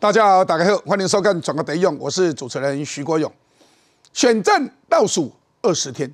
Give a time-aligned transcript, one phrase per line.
[0.00, 3.30] 大家好，打开后欢迎收看《转个得用》，我是主持人徐国勇。
[4.12, 6.08] 选战倒数二十天，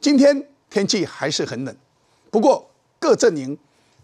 [0.00, 0.40] 今天
[0.70, 1.76] 天气还是很冷，
[2.30, 2.64] 不过
[3.00, 3.58] 各阵营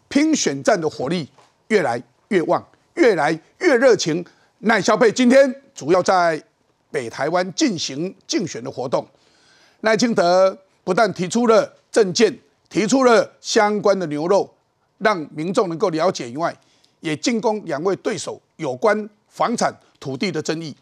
[0.09, 1.29] 拼选战的火力
[1.69, 3.31] 越来越旺，越来
[3.61, 4.27] 越热情。
[4.59, 6.43] 赖萧佩今天主要在
[6.91, 9.07] 北台湾进行竞选的活动。
[9.83, 12.37] 赖清德不但提出了政见，
[12.69, 14.53] 提出了相关的牛肉，
[14.99, 16.53] 让民众能够了解以外，
[17.05, 20.75] 也进攻两位对手有关房产土地的争议，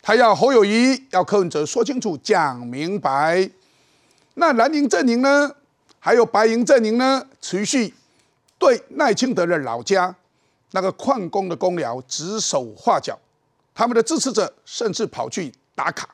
[0.00, 3.50] 他要侯友谊要柯文哲说清楚讲明白。
[4.34, 5.54] 那蓝营阵营呢，
[5.98, 7.92] 还有白营阵营呢，持续
[8.58, 10.16] 对赖清德的老家
[10.70, 13.18] 那个矿工的公寮指手画脚，
[13.74, 16.08] 他们的支持者甚至跑去打卡，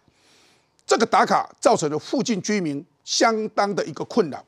[0.85, 4.45] 这个打卡造成了附近居民相当的一个困扰，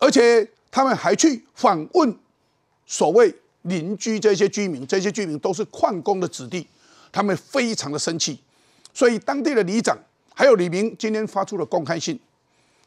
[0.00, 2.14] 而且他们还去访问
[2.84, 3.34] 所谓。
[3.64, 6.66] 邻居这些居民，这些居民都是矿工的子弟，
[7.10, 8.38] 他们非常的生气，
[8.92, 9.96] 所以当地的里长
[10.34, 12.18] 还有李明今天发出了公开信，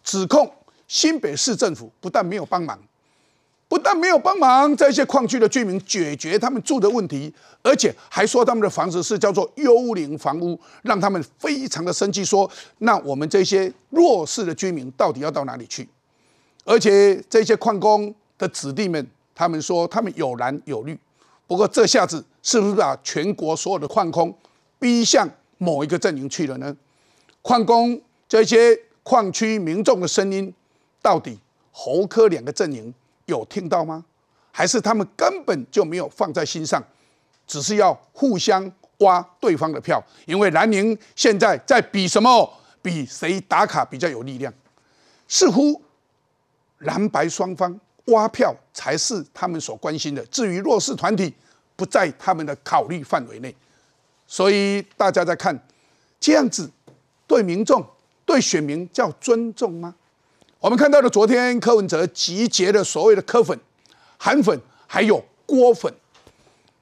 [0.03, 0.51] 指控
[0.87, 2.79] 新北市政府不但没有帮忙，
[3.67, 15.89] 不但没有帮忙这些矿区的居民解决他们住的问题，而且还说他们的房子是叫做幽灵房屋，让他们非常的生气，说那我们这些弱势的居民到底要到哪里去？
[16.65, 19.07] 而且这些矿工的子弟们。
[19.37, 20.99] 他们说他们有蓝有绿，
[21.45, 24.35] 不过这下子是不是把全国所有的矿工
[24.79, 25.29] 逼向
[25.59, 26.75] 某一个阵营去了呢？
[27.43, 30.51] 矿工这些矿区民众的声音，
[31.03, 31.37] 到底
[31.71, 32.91] 侯科两个阵营
[33.27, 34.03] 有听到吗？
[34.51, 36.83] 还是他们根本就没有放在心上，
[37.45, 40.03] 只是要互相挖对方的票？
[40.25, 42.51] 因为蓝营现在在比什么？
[42.81, 44.51] 比谁打卡比较有力量？
[45.27, 45.79] 似乎
[46.79, 47.79] 蓝白双方。
[48.07, 51.33] 挖票才是他们所关心的，至于弱势团体
[51.75, 53.53] 不在他们的考虑范围内，
[54.25, 55.67] 所以大家在看
[56.19, 56.69] 这样子
[57.25, 57.85] 对民众、
[58.25, 59.95] 对选民叫尊重吗？
[60.59, 63.59] 我们看到了昨天柯文哲集结了所谓的柯粉、
[64.17, 65.93] 韩粉还有郭粉，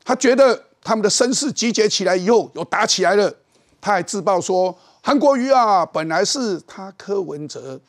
[0.04, 3.36] 他觉得他们的声势集结起来以后有打起来了，
[3.82, 7.80] 他还自曝说韩国瑜啊本来是他柯文哲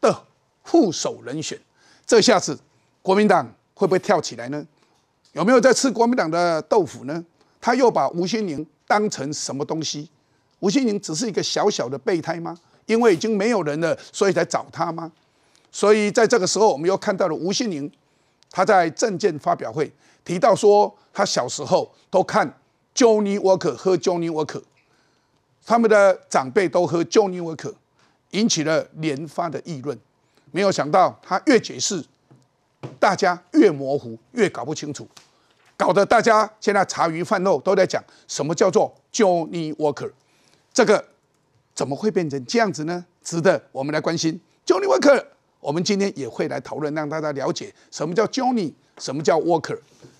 [0.00, 0.24] 的
[0.62, 1.58] 副手人选。
[2.08, 2.58] 这下子，
[3.02, 4.66] 国民党会不会跳起来呢？
[5.32, 7.22] 有没有在吃国民党的豆腐呢？
[7.60, 10.08] 他又把吴欣宁当成什么东西？
[10.60, 12.56] 吴欣宁只是一个小小的备胎吗？
[12.86, 15.12] 因为已经没有人了，所以才找他吗？
[15.70, 17.92] 所以在这个时候，我们又看到了吴欣宁，
[18.50, 19.92] 他在政见发表会
[20.24, 22.58] 提到说，他小时候都看
[22.94, 24.62] Johnny Walker 喝 Johnny Walker，
[25.66, 27.74] 他们的长辈都喝 Johnny Walker，
[28.30, 29.98] 引起了连发的议论。
[30.50, 32.04] 没有想到，他越解释，
[32.98, 35.06] 大家越模糊，越搞不清楚，
[35.76, 40.10] 搞得大家现在茶余饭后都在讲什么叫做 Johnny Walker，
[40.72, 41.04] 这个
[41.74, 43.04] 怎么会变成这样子呢？
[43.22, 44.40] 值得我们来关心。
[44.64, 45.22] Johnny Walker，
[45.60, 49.78] 我们今天也会来讨论，让大家了解什么叫 Johnny，什么叫 Walker。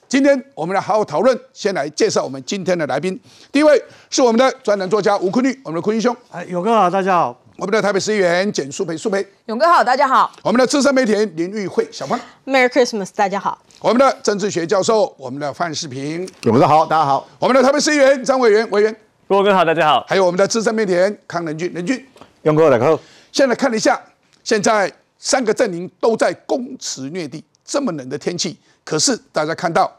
[0.08, 3.18] 今天我们来好好讨论，先来介绍我们今天的来宾。
[3.52, 6.16] 第一位是我们的专栏作家吴坤律，我们的坤律兄。
[6.30, 7.47] 哎，勇哥好，大家好。
[7.58, 10.30] 我们的台北市议员简淑培，淑培，勇哥好，大家好。
[10.44, 13.60] 我们的资深媒体人林玉慧，小芳，Merry Christmas，大家好。
[13.80, 17.26] 我们的政治学教授，我们的范世平，勇哥好，大家好。
[17.40, 18.96] 我们的台北市议员张委员，委员，
[19.30, 20.06] 勇哥好，大家好。
[20.06, 22.06] 还有我们的资深媒体人康仁俊，仁俊，
[22.42, 23.00] 勇哥大家好。
[23.32, 24.00] 现在看了一下，
[24.44, 29.92] 现在三个阵营都在攻持虐地，这么冷的天气，可是大家看到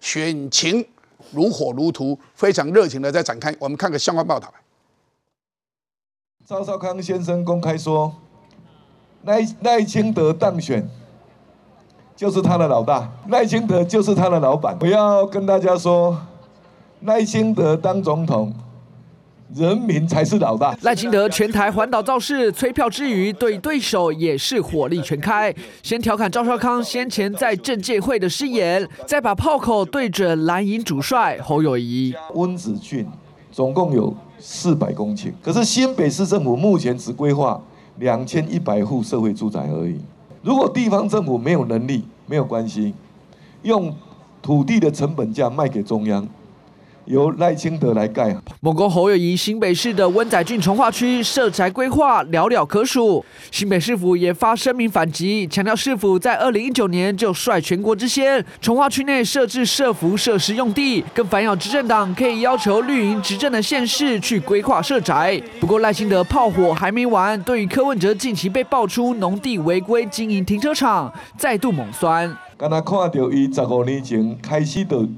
[0.00, 0.82] 选情
[1.30, 3.54] 如火如荼，非常热情的在展开。
[3.58, 4.50] 我们看个相关报道。
[6.44, 8.12] 赵少康先生公开说，
[9.22, 10.88] 赖赖清德当选
[12.16, 14.76] 就是他的老大，赖清德就是他的老板。
[14.80, 16.20] 我要跟大家说，
[17.02, 18.52] 赖清德当总统。
[19.54, 20.74] 人民才是老大。
[20.80, 25.54] 赖清德全台环岛造势，催票之余，对对手也是火力全开。
[25.82, 32.14] 先调侃赵少康先前在政界会的失言，再把炮口对准蓝营主帅侯友谊。
[32.32, 33.06] 温子俊
[33.52, 37.60] 总共有四百公顷，可是新北市政府目前只规划
[37.98, 40.00] 两千一百户社会住宅而已。
[40.42, 42.94] 如果地方政府没有能力，没有关系，
[43.62, 43.94] 用
[44.40, 46.26] 土地的成本价卖给中央。
[47.06, 48.36] 由赖清德来盖。
[48.60, 65.40] 某公侯友谊新北市的温仔郡从化区设宅规划寥寥可数，新北市府也发声明反击，强调市府在二零一九年就率全国之先，从化区内设置设福设施用地，更反咬执政党可以要求绿营执政的县市去规划设宅。
[65.60, 72.36] 不过赖清德炮火还没完，对于柯文哲近期被爆出农地违规经营停车场，再度猛酸。
[72.56, 75.08] 刚才看到伊十五年前开始的。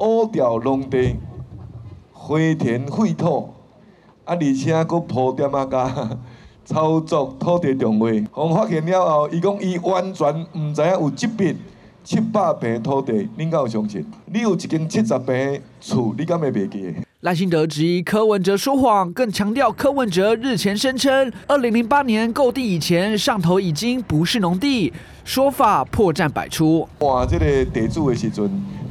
[0.00, 1.16] 乌条农地，
[2.12, 3.50] 花田废土，
[4.24, 6.18] 啊，而且佫铺点啊甲
[6.64, 11.54] 操作土地重划，互发现了后，伊讲伊完全毋知影有即笔
[12.02, 14.04] 七百平土地，恁敢有相信？
[14.26, 16.94] 你有一间七十平的厝，你敢会袂记？
[17.20, 24.90] 赖清德质疑柯文哲说谎，更强调柯文哲日前声称，二零零八年购地以前上头已经不是农地，
[25.24, 26.88] 说法破绽百出。
[26.98, 28.50] 换这个地主的时阵，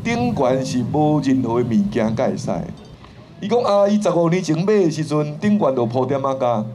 [0.10, 2.50] 顶悬是无任何的物件甲会使。
[3.42, 6.66] 伊讲啊，伊十五年前买的时阵，顶悬就铺点啊甲。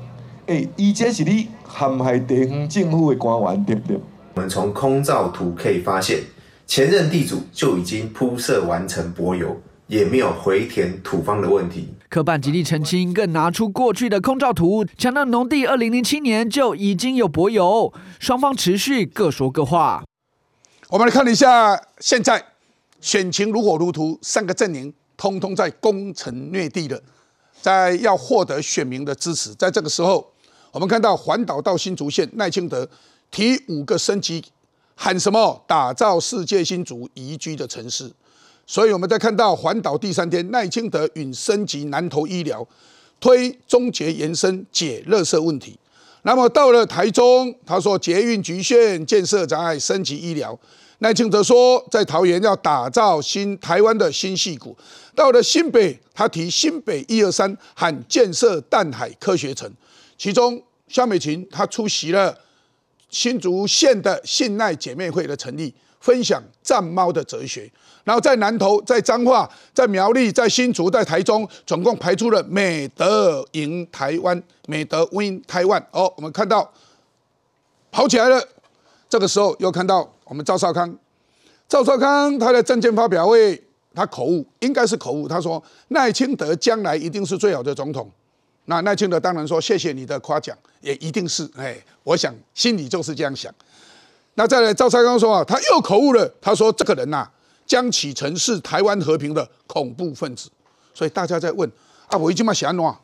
[0.46, 3.98] 诶，伊这是你陷害地方政府的官员，对不对？
[4.34, 6.20] 我们从空照图可以发现，
[6.64, 9.56] 前任地主就已经铺设完成柏油。
[9.86, 11.92] 也没有回填土方的问题。
[12.08, 17.92] 科办极力澄清，更拿出过去的空照图，强调农地二零零七年就已经有柏油。
[18.18, 20.02] 双方持续各说各话。
[20.88, 22.42] 我们来看一下，现在
[23.04, 26.98] 选情如火如荼，三个阵营通通在攻城略地的，
[27.60, 29.54] 在要获得选民的支持。
[29.56, 30.32] 在这个时候，
[30.72, 32.88] 我们看到环岛到新竹县，赖清德
[33.30, 34.42] 提五个升级，
[34.94, 35.62] 喊什么？
[35.66, 38.10] 打造世界新竹宜居的城市。
[38.66, 42.66] 所以，我们在看到环岛第三天，赖清德允升级南投医疗，
[43.20, 45.78] 推终结延伸解热色问题。
[46.22, 50.58] 那么到了台中，他说捷运局限建设障碍升级医疗。
[50.98, 54.76] 赖清德说，在桃园要打造新台湾的新戏谷。
[55.14, 59.70] 到了新北，他提新北一二三喊建设淡海科学城。
[60.16, 62.36] 其中，肖美琴她出席了
[63.10, 65.74] 新竹县的信赖姐妹会的成立。
[66.00, 67.66] 分享战猫的哲学，
[68.04, 75.82] 然后在南投、在彰化、在苗栗、在新竹、在台中，总共排出了美德赢台湾，美德 win 台湾。
[75.92, 76.70] 哦，我们看到
[77.90, 78.46] 跑起来了。
[79.08, 80.96] 这个时候又看到我们赵少康，
[81.68, 83.62] 赵少康他的政见发表会，
[83.94, 85.28] 他口误，应该是口误。
[85.28, 88.10] 他说赖清德将来一定是最好的总统。
[88.64, 91.48] 那赖清德当然说谢谢你的夸奖，也一定是。
[91.56, 93.52] 哎，我想心里就是这样想。
[94.34, 96.26] 那再来，赵三刚说啊，他又口误了。
[96.40, 97.28] 他说这个人呐，
[97.66, 100.48] 江启臣是台湾和平的恐怖分子。
[100.94, 101.70] 所以大家在问
[102.06, 102.98] 啊，我已经嘛想了，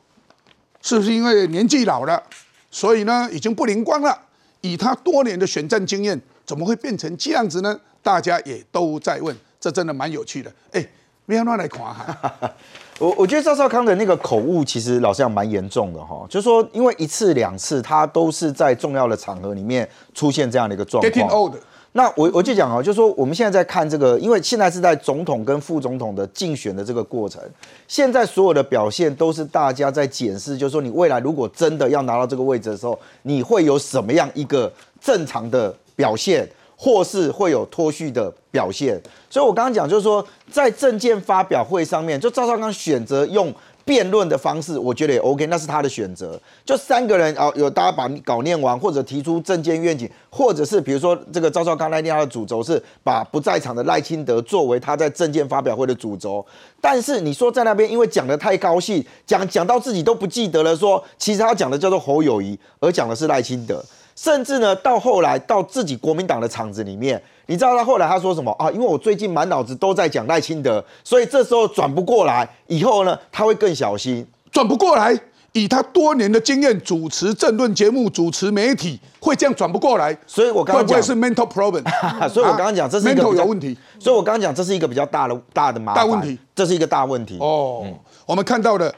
[0.80, 2.22] 是不是因为年纪老了，
[2.70, 4.18] 所以呢已经不灵光了？
[4.62, 7.78] 以他多年的选战经验，怎么会变成这样子呢？
[8.02, 10.52] 大家也都在问，这真的蛮有趣的。
[10.72, 10.86] 哎，
[11.26, 12.50] 不要乱来夸哈。
[12.98, 21.52] 我我觉得赵少康的那个口误，其实老实讲蛮严重的哈，就是说，因为一次两次他都是在重要的场合里面出现这样的一个状况。
[21.92, 27.42] 那我我就讲啊，就是说我们现在在看这个，因为现在是在总统跟副总统的竞选的这个过程，
[27.88, 36.48] 现在所有的表现都是大家在检视，就是说你未来如果真的要拿到这个位置的时候，你会有什么样一个正常的表现？
[36.82, 38.98] 或是会有脱序的表现，
[39.28, 43.52] 所以我刚刚讲就是说，在证件发表会上面，就赵少康选择用
[43.84, 46.40] 辩论的方式，我觉得也 OK，那是他的选择。
[46.64, 56.42] 就三个人啊，有大家把稿念完，或者提出政见愿景，或者是比如说这个赵少康那天他的主轴是把不在场的赖清德作为他在证件发表会的主轴。
[56.80, 63.84] 但是你说在那边因为讲的太高兴，讲讲到自己都不记得了，说其实他讲的叫做侯友谊，而讲的是赖清德。
[64.22, 68.70] 甚至呢，到后来到自己国民党的场子里面，你知道他后来他说什么啊？
[68.70, 74.26] 因为我最近满脑子都在讲赖清德，所以这时候转不过来，以后呢他会更小心。
[74.52, 75.18] 转不过来，
[75.52, 80.14] 以他多年的经验，主持政论节目，主持媒体，会这样转不过来。
[80.26, 81.82] 所以我刚刚讲是 mental problem，
[82.28, 83.74] 所以我刚刚讲这是一个有问题。
[83.98, 87.38] 所以我刚刚讲这是一个比较大的大的麻烦大问题，这是一个大问题。
[87.40, 87.86] 哦，
[88.26, 88.94] 我们看到的，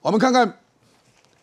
[0.00, 0.58] 我们看看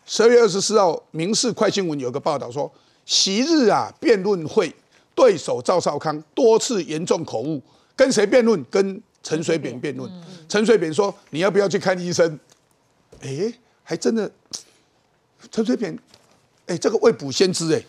[0.06, 2.72] 十二月二十四号《民事快新闻》有个报道说。
[3.04, 4.74] 昔日啊，辩论会
[5.14, 7.62] 对手赵少康多次严重口误，
[7.96, 8.64] 跟谁辩论？
[8.70, 10.10] 跟陈水扁辩论。
[10.48, 12.38] 陈水扁说：“你要不要去看医生？”
[13.20, 14.30] 哎，还真的，
[15.50, 15.96] 陈水扁，
[16.66, 17.82] 哎，这个未卜先知，哎，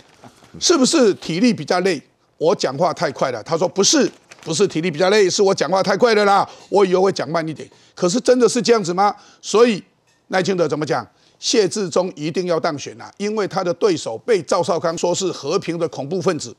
[0.59, 2.01] 是不是体力比较累？
[2.37, 3.41] 我讲话太快了。
[3.41, 6.47] 他说：“不是，不是体力比较累，是我讲话太快了啦。
[6.69, 9.15] 我以后会讲慢一点。”可是真的是这样子吗？
[9.41, 9.83] 所以
[10.27, 11.07] 赖清德怎么讲？
[11.43, 16.55] 谢志忠一定要当选啊，因为他的对手被赵少康说是和平的恐怖分子，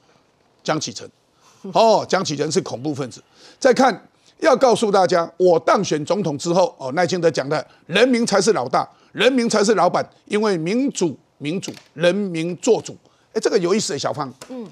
[0.63, 1.11] 江启臣。
[1.73, 3.25] 哦，江启臣是恐怖分子。
[3.59, 4.07] 再看，
[4.41, 12.95] 要告诉大家，我当选总统之后，哦，赖清德讲的，人民才是老大，人民才是老板，因为民主，民主，人民做主。
[13.33, 14.31] 哎，这个有意思，小胖。
[14.51, 14.71] 嗯。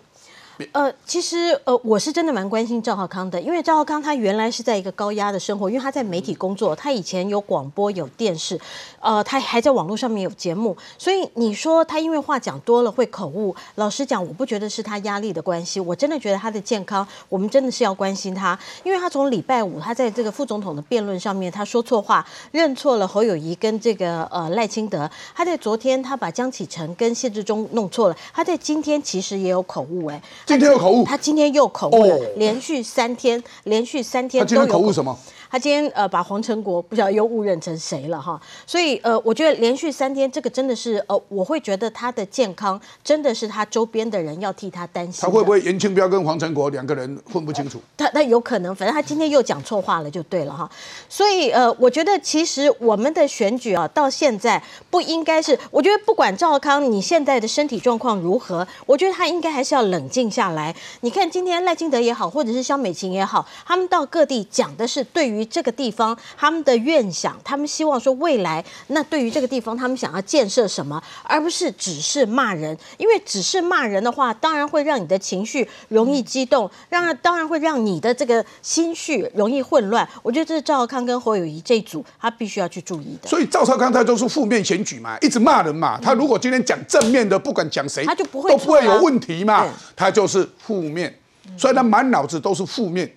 [0.73, 8.61] 呃，其实呃，我是真的蛮关心赵浩康的，因为赵浩康他原来是在一个高压的生活，因为他在媒体工作，他以前有广播有电视，
[9.00, 30.23] 呃，他还在网络上面有节目，所以你说他因为话讲多了会口误，老实讲，我不觉得是他压力的关系，我真的觉得他的健康，我们真的是要关心他，因为他从礼拜五他在这个副总统的辩论上面他说错话，认错了侯友谊跟这个呃赖清德，他在昨天他把江启臣跟谢志忠弄错了，他在今天其实也有口误哎。
[30.45, 34.93] 今天又口误，他今天又口误了，连续三天，连续三天都有口误。
[34.93, 35.19] 什么？
[35.52, 45.21] 他今天呃把黄成国不晓得又误认成谁了哈，所以呃我觉得连续三天这个真的是呃我会觉得他的健康真的是他周边的人要替他担心。
[45.21, 47.78] 他会不会严清标跟黄成国两个人混不清楚？
[47.99, 50.66] 他那有可能，反正他今天又讲错话了就对了哈。
[51.06, 60.75] 所以呃我觉得其实我们的选举啊到现在不应该是，我觉得不管赵康你现在的身体状况如何，我觉得他应该还是要冷静下来。
[61.02, 65.42] 你看今天赖清德也好，或者是肖美琴也好，他们到各地讲的是对于。
[65.45, 72.77] 这个地方他们的愿想，他们希望说未来那对于这个地方他们想要建设什么，而不是只是骂人。
[72.99, 80.09] 因为只是骂人的话，当然会让你的情绪容易激动，让当然会让你的这个心绪容易混乱。
[80.23, 83.29] 我觉得这是赵少康跟侯友谊这一组他必须要去注意的。
[83.29, 85.99] 所以赵少康他都是负面选举嘛，一直骂人嘛。
[86.01, 89.67] 他如果今天讲正面的，不管讲谁，他就不会都不会有问题嘛。
[89.97, 91.19] 他就是负面，
[91.57, 93.11] 所以他满脑子都是负面。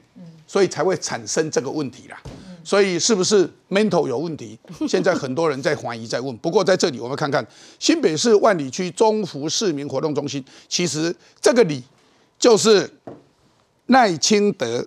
[0.48, 2.18] 所以才会产生这个问题啦，
[2.64, 4.58] 所以是不是 mental 有问题？
[4.88, 6.36] 现在很多人在怀疑，在问。
[6.38, 7.46] 不过在这里，我们看看
[7.80, 11.84] 新北市万里区中福市民活动中心，其实这个里
[12.38, 12.90] 就是
[13.88, 14.86] 赖清德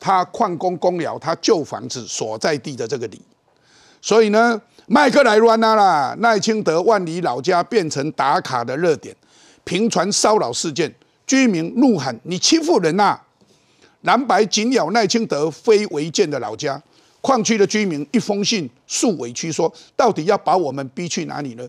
[0.00, 3.20] 他矿工公寮他旧房子所在地的这个里。
[4.00, 9.14] 所以呢，麦克莱乱啦，赖清德万里老家变成打卡的热点，
[9.64, 10.94] 频传骚扰事件，
[11.26, 13.20] 居民怒喊：“你欺负人呐！”
[14.06, 16.80] 南白紧咬赖清德非违建的老家，
[17.20, 21.68] 矿区的居民一封信诉委屈说：“到底要把我们逼去哪里呢？”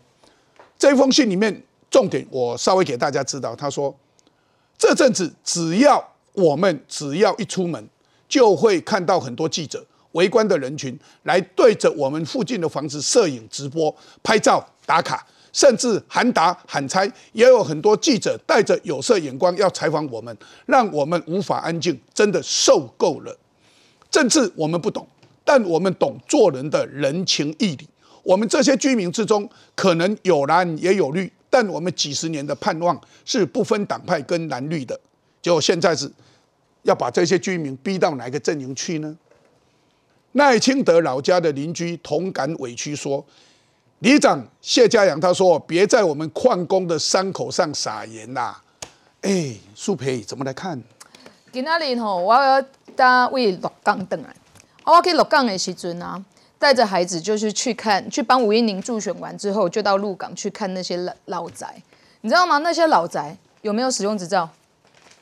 [0.78, 3.94] 这封信里面重点我稍微给大家知道，他说
[4.78, 7.84] ：“这阵子只要我们只要一出门，
[8.30, 15.26] 就会看到很多记者围观的人群来对着我们附近的房子摄影、直播、拍照、打卡。”
[15.58, 20.38] 甚至喊打喊拆，也有很多记者带着有色眼光要采访我们，
[20.68, 23.36] 让我们无法安静，真的受够了。
[24.12, 25.08] 政治我们不懂，
[25.44, 27.90] 但我们懂做人的人情义理。
[28.22, 35.00] 我们这些居民之中，可能有蓝也有绿，但我们几十年的盼望是不分党派跟蓝绿的。
[35.42, 36.08] 结果现在是
[36.84, 39.18] 要把这些居民逼到哪个阵营去呢？
[40.34, 43.26] 赖清德老家的邻居同感委屈说。
[44.00, 48.56] 里长谢家阳他说：“别在我们矿工的伤口上撒盐呐！”
[49.22, 50.80] 哎，苏培怎么来看？
[51.52, 52.64] 今仔日吼，我要
[52.96, 54.36] 搭位鹿港等来。
[54.86, 56.24] 我去鹿港的时阵啊，
[56.60, 61.82] 带着孩子就是去看，去帮吴英宁助选完之后，就到鹿港去看那些老老宅。
[62.22, 62.60] 你知道吗？
[62.60, 64.48] 那些老宅有没有使用执照？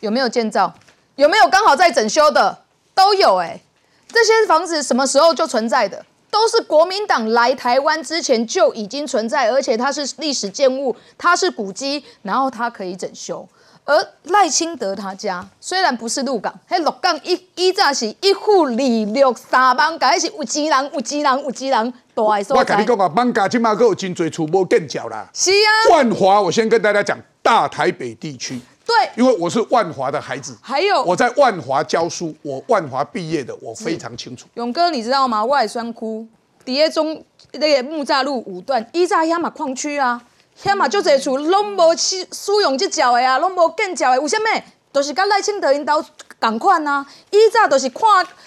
[0.01, 0.73] 有没有建造？
[1.15, 2.63] 有没有刚好在整修的？
[2.93, 3.61] 都有哎。
[4.09, 6.05] 这些房子什么时候就存在的？
[6.35, 13.47] 都是国民党来台湾之前就已经存在，而且它是历史建物，它是古迹，然后它可以整修。
[13.85, 18.69] 而赖清德他家虽然不是鹿港，嘿，鹿港一一早是一户二
[19.13, 22.59] 六三万，改是有钱人，有钱人，有钱人大所在。
[22.59, 25.29] 我跟你讲啊，万家今嘛够有真侪厝无建桥啦。
[25.33, 25.69] 是啊。
[25.91, 28.59] 万华，我先跟大家讲，大台北地区。
[28.85, 34.47] 对，因为我是万华的孩子，还有我在万华教书，我万华毕业的，我非常清楚。
[34.53, 35.43] 勇哥，你知道吗？
[35.43, 36.27] 外双窟
[36.63, 37.23] 底下中
[37.53, 40.21] 那个木栅路五段，依在遐嘛矿区啊，
[40.61, 44.45] 遐嘛就这厝拢无使使用这脚的啊，拢无建脚的，为什么？
[44.93, 46.01] 就是跟赖清德因兜
[46.39, 48.01] 同款啊，以早就是看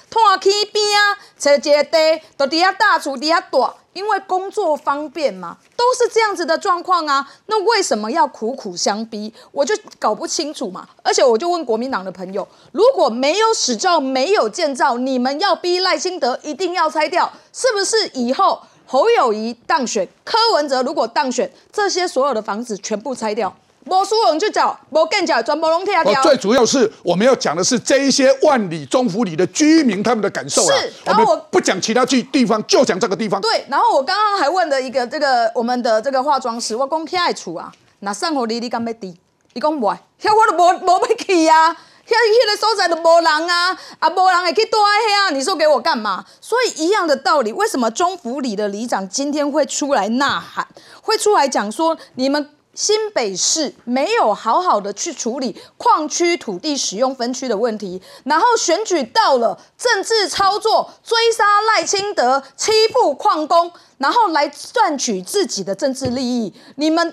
[0.09, 3.71] 看起边啊，找一个地，就伫遐搭厝伫遐住。
[3.99, 7.29] 因为工作方便嘛，都是这样子的状况啊。
[7.47, 9.35] 那为什么要苦苦相逼？
[9.51, 10.89] 我就搞不清楚嘛。
[11.03, 18.07] 而且我就问国民党的朋友，如果没有史照、没有建造，你们要逼赖清德一定要拆掉，是不是？
[18.15, 23.53] 以后侯友谊当选，柯文哲如果当选，这些所有的房子全部拆掉。
[23.89, 26.23] 无输人就找，无更脚全部拢拆掉。
[26.23, 30.77] 最主要是我们要讲的是这一些万里中府里的居民他们的感受啊。
[30.77, 33.41] 是，然后我不讲其他地地方，就讲这个地方。
[33.41, 39.15] 对，然后我刚刚还问了一个这个我们的这个化妆师，我讲遐的厝啊，那生活你你敢要住？
[39.55, 46.25] 伊讲袂，遐我都无无要去啊，遐迄个所在都无人啊，啊无人会去住遐，你说给我干嘛？
[46.41, 50.67] 所以一样的道理，为什么中府里的里长今天会出来呐喊，
[51.01, 52.51] 会出来讲说你们？
[52.79, 67.13] 新北市没有好好的去处理矿区土地使用分区的问题，然后选举到了，政治操作追杀赖清德，欺负矿工，然后来赚取自己的政治利益，你们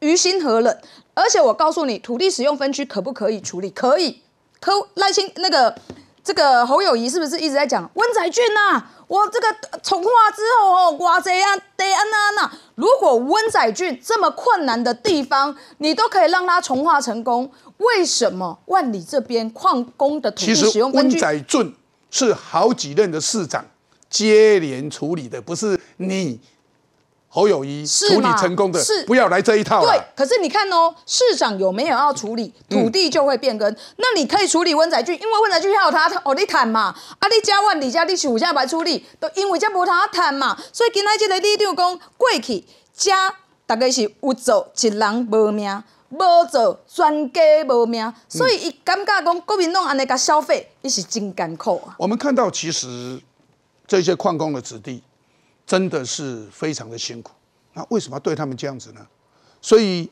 [0.00, 0.82] 于心何忍？
[1.14, 3.70] 而且我告诉你，土地使用分区可不可以处理？
[3.70, 4.20] 可以。
[4.60, 5.74] 可赖清那个
[6.26, 8.82] 这个侯友谊是不是一直在讲温仔俊呐？
[9.06, 9.46] 我这个
[9.80, 12.52] 从化之后哦，哇塞啊，得安娜娜。
[12.74, 20.90] 如果温仔俊这么困难的地方，你都可以让他从化成功，为什么万里这边矿工的土地使用？
[20.90, 21.72] 温仔俊
[22.10, 23.64] 是好几任的市长
[24.10, 26.40] 接连处理的，不是你。
[27.36, 29.82] 侯友谊处理成功的，是不要来这一套。
[29.84, 33.70] 对，可是你看哦，市长有没有要处理土地就会变更？
[33.96, 42.64] 那你可以处理温宅俊，因为温宅俊还有他哦，你谈嘛，啊，你加万里加你五加白处理，都因为这无他谈嘛，所以今仔这个李长讲过去
[42.94, 43.34] 加
[43.66, 51.94] 大概是有做一人无命，无做全家无命，所以伊感觉讲国民党安尼甲消费，伊是真艰苦啊。
[51.98, 53.20] 我们看到其实
[53.86, 55.02] 这些矿工的子弟。
[55.66, 57.32] 真的是非常的辛苦，
[57.74, 59.04] 那为什么对他们这样子呢？
[59.60, 60.08] 所以，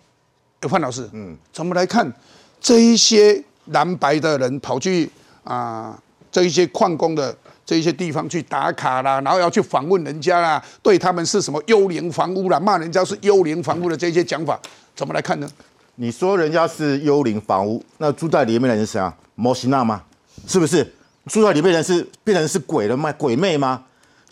[0.63, 2.13] 范老师，嗯，怎么来看
[2.61, 5.09] 这一些蓝白的人跑去
[5.45, 5.97] 啊，
[6.33, 14.59] 这一些矿工的这一些地方去打卡啦，然后要去访问人家啦，对他们是什么幽灵房屋啦，骂人家是幽灵房屋的这些讲法，
[14.97, 15.49] 怎么来看呢？
[15.95, 19.17] 你说人家是幽灵房屋，那住在里面的人是谁啊？
[19.37, 20.03] 摩西娜吗？
[20.49, 20.93] 是不是？
[21.27, 23.13] 住在里面的人是变成是鬼了吗？
[23.13, 23.85] 鬼魅吗？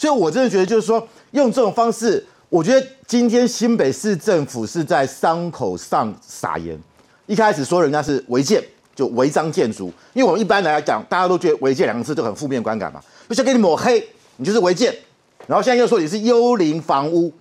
[0.02, 6.76] 所以，我真的觉得，就是说，用这种方式，我觉得今天新北市政府是在伤口上撒盐。
[7.26, 8.61] 一开始说人家是违建，
[8.97, 14.04] 就违章建筑，因为我们一般来讲，大家都觉得违建两个字就很负面观感嘛，就先给你抹黑，
[14.38, 14.92] 你就是违建。
[15.47, 17.32] 然后现在又说你是幽灵房屋，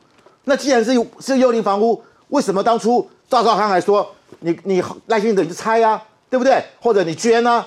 [0.43, 4.07] 那既然是是幽灵房屋，为什么当初赵少康还说
[4.41, 5.99] 你你赖清德你就拆啊，
[6.29, 6.63] 对不对？
[6.79, 7.65] 或者你捐啊？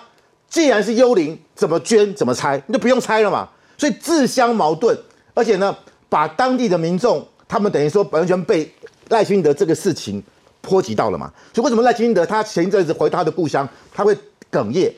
[0.48, 3.48] 既然是幽灵，怎么捐怎么拆，你就不用拆了嘛。
[3.76, 4.97] 所以自相矛盾，
[5.35, 5.76] 而且呢，
[6.09, 8.73] 把当地的民众，他们等于说完全被
[9.09, 10.23] 赖清德这个事情
[10.61, 11.33] 波及到了嘛。
[11.52, 14.16] 所以为什么赖清德他前一阵子回他的故乡，他会
[14.50, 14.93] 哽咽？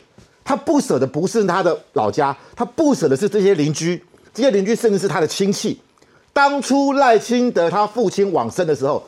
[0.45, 4.01] 他不舍的不是他的老家，他不舍的是这些邻居，
[4.33, 5.81] 这些邻居甚至是他的亲戚。
[6.33, 9.03] 当初赖清德他父亲往生的时候，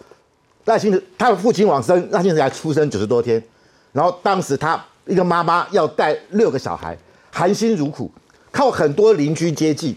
[0.64, 3.40] 赖清德他的父亲往生，赖清德才出生九十多天，
[3.92, 6.98] 然后当时他一个妈妈要带六个小孩，
[7.30, 8.10] 含辛茹苦。
[8.58, 9.96] 靠很多邻居接济，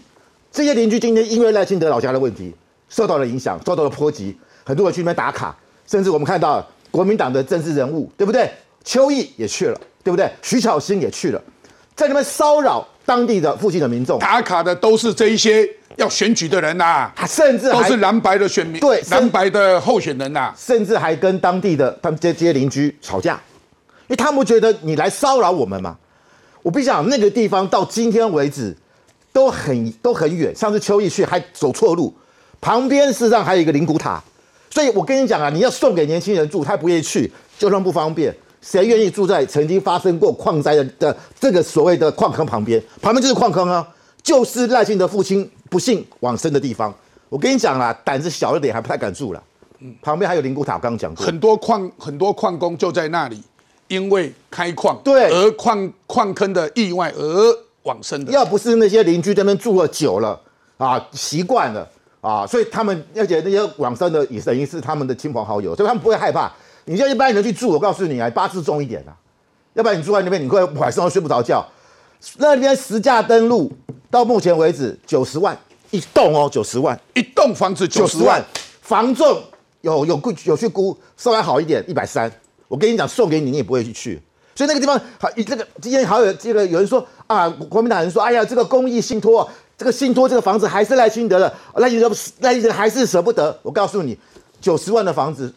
[0.52, 2.54] 这些邻居今天因为赖清德老家的问题
[2.88, 5.52] 受到了影响，受到了波及，很多人去那边打卡，
[5.84, 8.48] 甚至我们看到国民党的政治人物，对不对？
[8.84, 10.30] 邱毅也去了，对不对？
[10.42, 11.42] 徐巧芯也去了，
[11.96, 23.34] 在那边骚扰当地的附近的民众，打卡的都是这一些要选举的人呐，甚至都是蓝白的选民，对，蓝白的候选人呐，甚至还跟当地的他们这些邻居吵架，
[24.02, 25.98] 因为他们觉得你来骚扰我们嘛。
[26.62, 28.76] 我必须讲，那个地方到今天为止
[29.32, 30.54] 都很都很远。
[30.54, 32.14] 上次秋意去还走错路，
[32.60, 34.22] 旁边事实上还有一个灵骨塔，
[34.70, 38.34] 所以我跟你讲啊，你要送给年轻人住，他不愿意去，交通不方便。
[38.60, 42.80] 谁愿意住在曾经发生过矿灾的的这个所谓的矿坑旁边？
[43.00, 43.84] 旁边就是矿坑啊，
[44.22, 46.94] 就是赖清德父亲不幸往生的地方。
[47.28, 49.42] 我跟你讲啦，胆子小一点还不太敢住了。
[49.80, 53.42] 嗯，旁边还有灵骨塔，刚刚讲过，很多矿很多矿工就在那里。
[53.92, 60.40] 因为开矿对而矿矿坑的意外而往生的，要不是那些邻居这边住了久了
[60.78, 61.86] 啊，习惯了
[62.22, 66.50] 啊，所以他们而且那些往生的也等于是他们的亲朋好友，所以他们不会害怕。
[66.86, 69.12] 你叫一般人去住，我告诉你啊，八字重一点啊，
[69.74, 71.62] 要不然你住在那边，你会晚上都睡不着觉。
[72.38, 73.70] 那边实价登录
[74.10, 75.54] 到目前为止九十万
[75.90, 78.42] 一栋哦，九十万一栋房子九十万，
[78.80, 79.42] 房仲
[79.82, 82.32] 有有估有去估，稍微好一点一百三。
[82.72, 84.18] 我跟你讲，送给你，你也不会去去。
[84.54, 93.54] 所以那个地方，好，这个今天好有这个有人说啊，国民党人说，哎呀，这个公益信托，这个信托这个房子还是赖清德的，赖清德赖清德还是舍不得。
[93.62, 94.16] 我告诉你，
[94.58, 95.52] 九十万的房子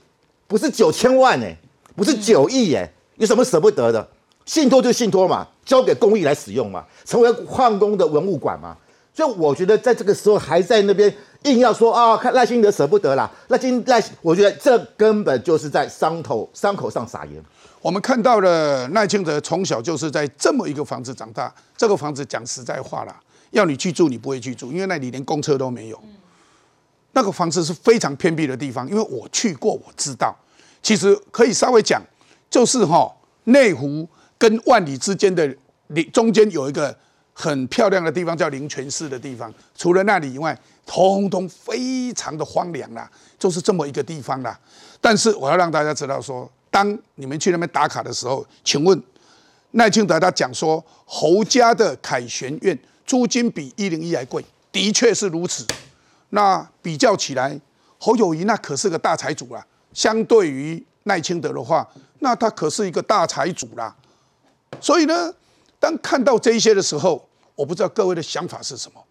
[0.46, 1.56] 不是九千万哎，
[1.96, 4.06] 不是九亿哎，有什么舍不得的？
[4.46, 8.76] 信托就信托嘛，交给公益来使用嘛，成为矿工的文物馆嘛。
[9.14, 11.16] 所以我觉得在这个时候还在那边。
[11.46, 17.42] 硬要说啊，看赖清德舍不得啦，赖清赖，我觉得这根本就是在伤口伤口上撒盐。
[17.82, 23.16] 我们看到了赖清德从小就是在这么一个房子长大，这个房子讲实在话啦，
[23.52, 26.00] 要你去住你不会去住，因为那里连公车都没有。
[27.14, 30.36] 那个房子是非常偏僻的地方，因为我去过，我知道。
[30.82, 32.02] 其实可以稍微讲，
[32.50, 33.10] 就是哈
[33.46, 35.56] 内湖跟万里之间的
[35.88, 36.96] 里中间有一个
[37.38, 44.58] 很漂亮的地方叫灵泉寺的地方，除了那里以外，通通非常的荒凉啦，就是这么一个地方啦。
[45.02, 49.04] 但是我要让大家知道说，当你们去那边打卡的时候，请问
[49.72, 55.66] 赖清德他讲说侯家的凯旋院租金比一零一还贵，的确是如此。
[56.30, 57.60] 那比较起来，
[57.98, 61.86] 侯友谊那可是个大财主啊，相对于赖清德的话，
[62.20, 63.94] 那他可是一个大财主啦。
[64.80, 65.34] 所以呢，
[65.80, 67.25] 当看到这些的时候，
[67.56, 69.04] 我不知道各位的想法是什么。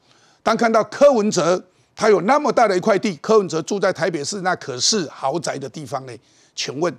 [0.42, 1.62] 当看到柯文哲
[1.96, 6.12] 他有那么大的一块地，柯文哲住在台北市，那可是豪宅的地方呢？
[6.54, 6.94] 请问，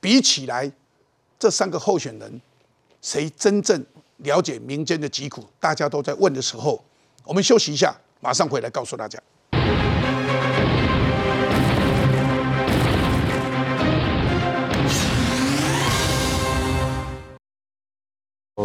[0.00, 0.70] 比起来，
[1.38, 2.40] 这三个候选人，
[3.02, 3.84] 谁真正
[4.18, 5.44] 了解民间的疾苦？
[5.58, 6.82] 大家都在问的时候，
[7.24, 9.18] 我们休息一下，马上回来告诉大家。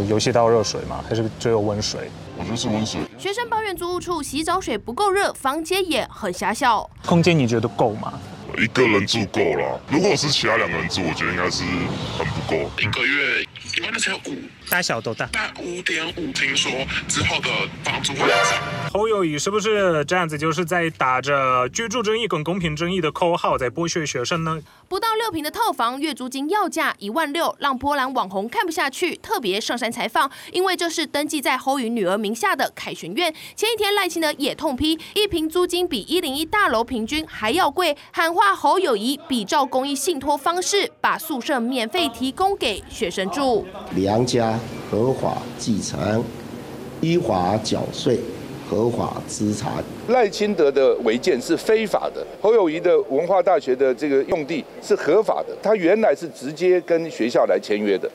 [0.03, 1.03] 游戏到热水吗？
[1.07, 2.09] 还是只有温水？
[2.38, 3.01] 我觉得是温水。
[3.17, 6.89] 学生抱怨租屋处洗澡水不够热，房间也很狭小。
[7.05, 8.13] 空间你觉得够吗？
[8.57, 11.63] 一个人住够了，如果是其他两个人住，我觉得应该是
[12.17, 12.69] 很不够。
[12.81, 13.41] 一个月
[13.77, 14.35] 一万六千五，
[14.69, 15.25] 大小都大？
[15.27, 16.29] 大五点五。
[16.32, 16.71] 听说
[17.08, 17.49] 之后的
[17.84, 18.62] 房租会涨。
[18.93, 24.60] 侯友谊是不是这样子，就是在打着居住正义跟公平正义的口号，在剥削学生呢？
[24.88, 33.34] 不到六平的套房，月租金要价一万六，让波兰网红看不下去，特别上山采访，因为这是登记在侯宇女儿名下的凯旋苑。
[33.55, 43.67] 前一天赖清德也痛批，一平租金比一零一大楼平均还要贵，喊话侯友谊比照公益信托方式，把宿舍免费提供给学生住。
[43.95, 44.59] 良家
[44.89, 46.24] 合法继承，
[47.02, 48.19] 依法缴税。
[48.69, 58.08] 合法资产，赖清德的违建是非法的，侯友谊的文化大学的这个用地是合法的，他原来是直接跟学校来签约的，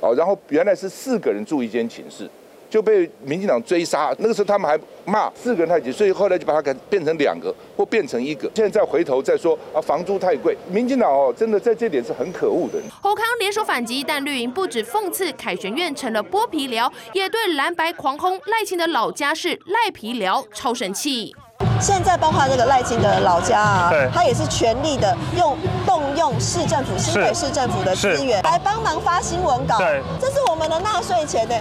[0.00, 2.26] 哦，然后原来是四个人住一间寝室。
[2.70, 8.50] 就被民进党追杀，那个时候他们还骂四个人太挤，所以后来就把它改变成两个或变成一个。
[8.54, 12.78] 现在再回头再说啊，房租太贵，民进党哦，真的在这点是很可恶的。
[13.02, 21.34] 侯康联手反击，但绿营不止讽刺凯旋院成了剥皮寮，也对蓝白狂轰赖清的老家是赖皮寮超神气。
[21.80, 29.78] 现在包括这个赖清的老家啊，他也是全力的用动用市政府新北市政府的资源来帮忙发新闻稿，
[30.20, 31.54] 这是我们的纳税钱呢。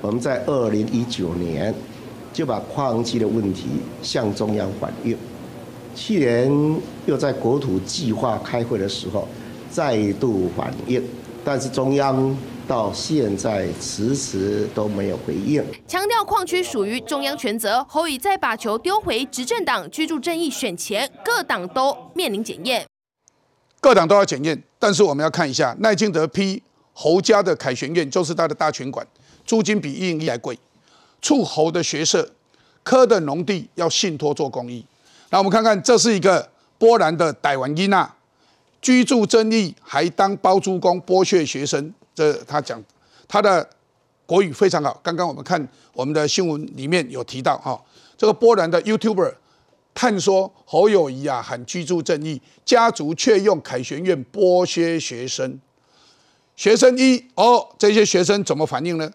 [0.00, 1.74] 我们在二零一九年
[2.32, 3.66] 就把矿机的问题
[4.02, 5.16] 向中央反映，
[5.94, 9.26] 去年又在国土计划开会的时候
[9.70, 11.02] 再度反映，
[11.44, 12.36] 但是中央
[12.68, 17.84] 到现在迟迟都没有回应，强调矿区属于中央全责。
[17.88, 22.86] 侯乙再把球丢回执政党居住正义选前，各党都面临检验，
[23.80, 29.04] 各党都要检验，但是我们要看一下赖清德批侯家的凯旋院，就是他的大拳馆。
[29.48, 30.58] 租金比一零一还贵，
[31.22, 32.30] 处侯的学社，
[32.82, 34.84] 科的农地要信托做公益。
[35.30, 38.14] 那我们看看，这是一个波兰的傣文伊娜，
[38.82, 41.94] 居住争议还当包租公剥削学生。
[42.14, 42.82] 这他讲
[43.26, 43.66] 他的
[44.26, 45.00] 国语非常好。
[45.02, 47.82] 刚刚我们看我们的新闻里面有提到哈，
[48.18, 49.32] 这个波兰的 YouTuber
[49.94, 55.58] 探说侯友谊啊喊居住正义，家族却用凯旋院剥削学生。
[56.54, 59.10] 学生一哦，这些学生怎么反应呢？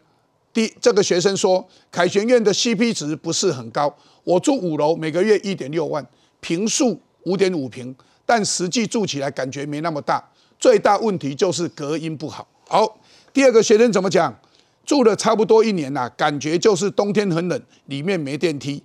[0.53, 3.93] 第这个学生说，凯旋苑的 CP 值不是很高。
[4.23, 6.05] 我住五楼，每个月一点六万，
[6.39, 7.93] 平数五点五平，
[8.25, 10.23] 但实际住起来感觉没那么大。
[10.59, 12.47] 最大问题就是隔音不好。
[12.67, 12.99] 好，
[13.33, 14.39] 第二个学生怎么讲？
[14.85, 18.83] 住了差不多一年啦，感觉就是冬天很冷，里面没电梯。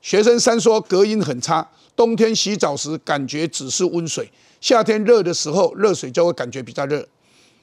[0.00, 7.06] 学生三说隔音很差，冬天洗澡时感觉只是温水，夏天热的时候热水就会感觉比较热。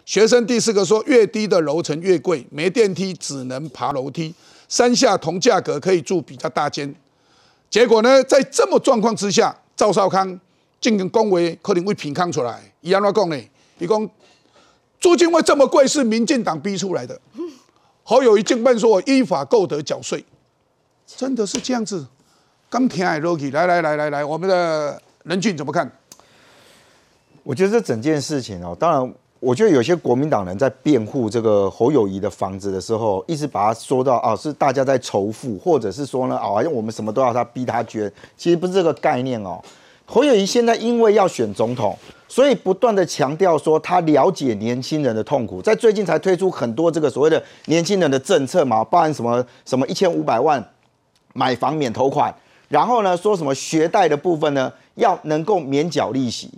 [0.09, 4.33] 学生第四个说，越低的楼层越贵，没电梯只能爬楼梯。
[4.67, 6.91] 山下同价格可以住比较大间。
[7.69, 10.39] 结果呢，在这么状况之下，赵少康
[10.81, 12.59] 竟然恭维，可能会评抗出来。
[12.81, 13.37] 伊安怎讲呢？
[13.77, 14.09] 伊讲
[14.99, 17.21] 租金会这么贵，是民进党逼出来的。
[18.01, 20.25] 好友一进办说，我依法购得缴税，
[21.05, 22.07] 真的是这样子。
[22.67, 25.91] 刚听爱 Rocky，来来来来来，我们的人俊怎么看？
[27.43, 29.13] 我觉得这整件事情哦，当然。
[29.39, 39.62] 我觉得有些国民党人在辩护这个侯友谊的房子的时候，一直把他说到啊，是大家在仇富，或者是说呢，啊，好像我们什么都要他逼他捐，其实不是这个概念哦。
[40.06, 41.97] 侯友谊现在因为要选总统，
[42.28, 50.62] 所以不断的强调说他了解年轻人的痛苦，在最近才推出很多这个所谓的年轻人的政策嘛，包含什么什么一千五百万
[51.34, 52.36] 买房免头款，
[52.67, 56.52] 然后呢说什么学贷的部分呢要能够免缴利息。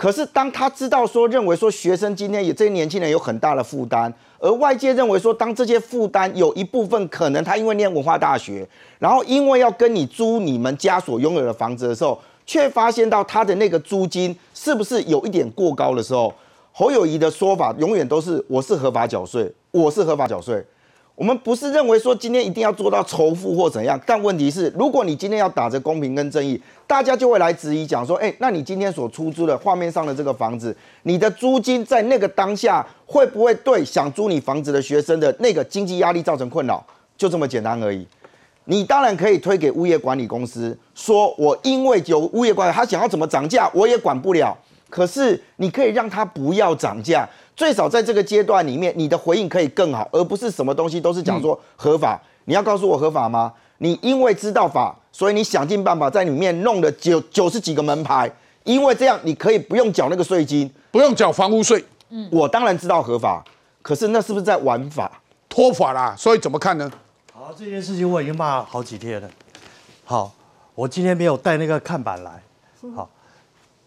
[0.00, 8.66] 可是当他知道说，认为说学生今天也这些年轻人有很大的负担，而外界认为说，当这些负担有一部分可能他因为念文化大学，
[8.98, 16.32] 然后因为要跟你租你们家所拥有的房子的时候，却发现到他的那个租金是不是有一点过高的时候，
[16.72, 20.64] 侯友谊的说法永远都是我是合法缴税，我是合法缴税。
[21.20, 36.82] 我们不是认为说今天一定要做到仇富或怎样，但问题是，如果你今天要打着公平跟正义，大家就会来质疑讲说，哎，那你今天所出租的画面上的这个房子，你的租金在那个当下会不会对想租你房子的学生的那个经济压力造成困扰？
[37.18, 38.06] 就这么简单而已。
[38.64, 44.56] 你当然可以推给物业管理公司，说我因为有物业管理，他想要怎么涨价，我也管不了。
[44.90, 47.26] 可是你可以让他不要涨价。
[47.56, 52.20] 最少在这个阶段里面，你的回应可以更好，而不是什么东西都是讲说合法。
[52.46, 53.52] 你要告诉我合法吗？
[53.78, 58.30] 你因为知道法，所以你想尽办法在里面弄了九九十几个门牌，
[58.64, 61.84] 因为这样你可以不用缴那个税金，不用缴房屋税。
[62.08, 63.44] 嗯，我当然知道合法，
[63.82, 65.10] 可是那是不是在玩法、
[65.48, 66.14] 脱法啦？
[66.16, 66.90] 所以怎么看呢？
[67.32, 69.30] 好，这件事情我已经骂好几天了。
[70.04, 70.32] 好，
[70.74, 72.42] 我今天没有带那个看板来。
[72.94, 73.08] 好，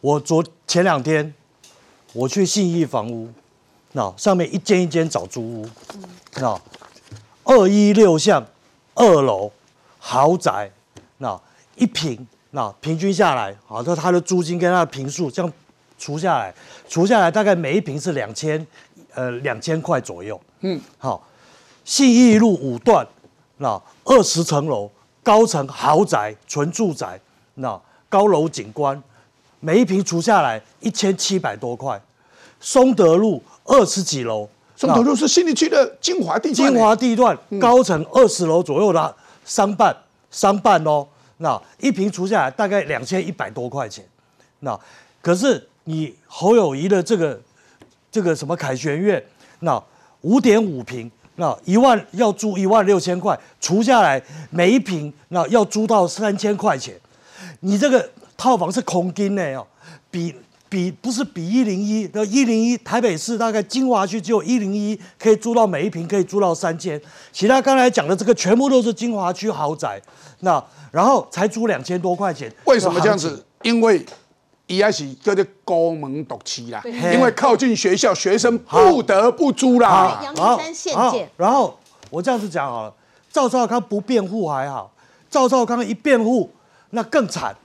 [0.04, 1.34] 我昨前两天
[2.12, 3.32] 我去信义房屋。
[3.94, 5.70] 那上面一间一间找租屋，
[6.38, 6.60] 那
[7.44, 8.44] 二一六巷
[8.96, 9.50] 二楼
[10.00, 10.70] 豪宅，
[11.20, 11.40] 那
[11.76, 15.54] 一平那平均下来，好，那它的租金跟它的平数这样
[15.98, 16.54] 除下来，
[16.90, 18.66] 除下来大概每一平是两千，
[19.14, 20.42] 呃两千块左右。
[20.62, 21.26] 嗯，好，
[21.86, 23.08] 信义路五段，
[23.58, 27.22] 那二十层楼高层豪宅纯住宅，
[27.54, 29.02] 那高楼景观，
[29.64, 32.00] 每一平除下来一千七百多块。
[32.60, 33.42] 松德路。
[33.66, 34.46] 二十几楼，
[34.76, 39.96] 松德路是新义区的精华地段，精华地段高层二十楼左右的商办，
[40.30, 44.04] 商办哦，那一平除下来大概两千一百多块钱，
[44.60, 44.78] 那
[45.22, 47.40] 可是你侯友谊的这个
[48.12, 49.24] 这个什么凯旋苑，
[49.60, 49.82] 那
[50.20, 56.94] 五点五平，那一万要租一万六千块，除下来每一平那要租到三千块钱，
[57.62, 59.68] 你这个套房是空金的哦，
[60.10, 60.36] 比。
[60.74, 67.00] 比不是比一零一的，一零一台北市大概金华区只有一零一可以租到每一平可以租到三千，
[67.32, 70.02] 其他刚才讲的这个全部都是金华区豪宅，
[70.40, 72.52] 那然后才租两千多块钱。
[72.66, 73.46] 为什么这样子？
[73.62, 74.04] 因为
[74.66, 76.82] 一开始叫做高门独起啦，
[77.14, 80.22] 因为靠近学校，学生不得不租啦。
[80.24, 81.30] 阳明山县界。
[81.38, 81.78] 然后
[82.10, 82.94] 我这样子讲好了，
[83.32, 84.92] 赵少康不辩护还好，
[85.30, 86.50] 赵少康一辩护
[86.90, 87.56] 那更惨。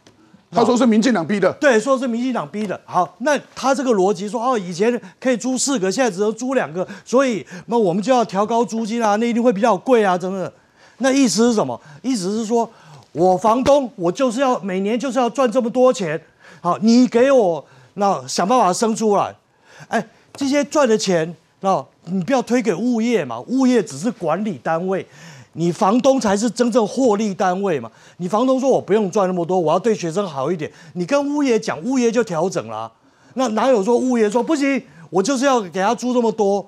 [0.51, 2.81] 他说是民进党逼的，对，说是民进党逼的。
[2.87, 10.51] 好，那他这个逻辑说，哦，以前可以租四个，现在只能租两个，所以那我们就要调高租金啊，那一定会比较贵啊，真的。
[10.99, 11.79] 那意思是什么？
[12.03, 12.69] 意思是说，
[13.13, 16.19] 我房东，我就是要每年就是要赚这么多钱，
[16.63, 19.35] 好，你给我那想办法生出来。
[19.89, 25.07] 哎，这些赚的钱，那你不要推给物业嘛，物业只是管理单位。
[25.59, 27.91] 你房东才是真正获利单位嘛？
[28.19, 30.71] 你房东说我不用赚那么多，我要对学生好一点。
[30.93, 32.91] 你跟物业讲，物业就调整了。
[33.35, 36.65] 那哪有说物业说不行，我就是要给他租这么多？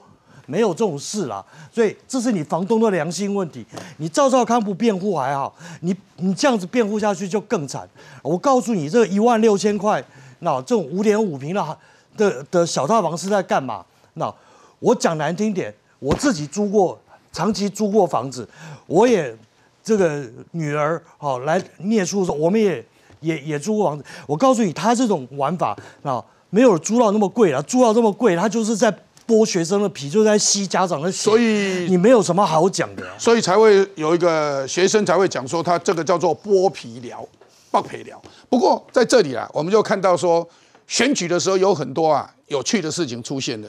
[0.47, 1.45] 没有这种事啦。
[1.73, 3.65] 所以这是你房东的良心问题。
[3.99, 7.89] 你赵少康不辩护还好，你你这样子辩护下去就更惨。
[8.23, 10.05] 我告诉你，这一万六千块，
[10.41, 11.79] 那这种五点五平的
[12.17, 13.85] 的的小套房是在干嘛？
[14.15, 14.35] 那
[14.81, 16.99] 我讲难听点，我自己租过。
[17.33, 18.49] 长期租过房子，
[18.87, 19.37] 我也
[19.83, 22.85] 这个女儿好来念书的时候，我们也
[23.21, 24.05] 也也租过房子。
[24.27, 28.93] 我告诉你，他这种玩法啊，没有租到那么贵了，租到这么贵，他就是在
[29.27, 31.31] 剥学生的皮，就在吸家长的血。
[31.31, 33.07] 所以你没有什么好讲的。
[33.17, 37.27] 所以才会有一个学生才会讲说，他这个叫做剥皮疗、
[37.71, 38.21] 剥皮疗。
[38.49, 40.47] 不过在这里啊，我们就看到说，
[40.89, 43.69] 选举的时候有很多啊有趣的事情出现了。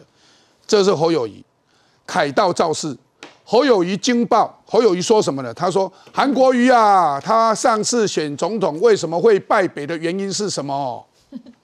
[0.66, 1.44] 这是侯友谊
[2.08, 2.98] 凯道造势。
[3.52, 5.54] 侯友谊惊爆，侯友谊说什么呢？
[5.54, 11.06] 他说：“韩国瑜啊，他上次选总统为什么会败北的原因是什么？”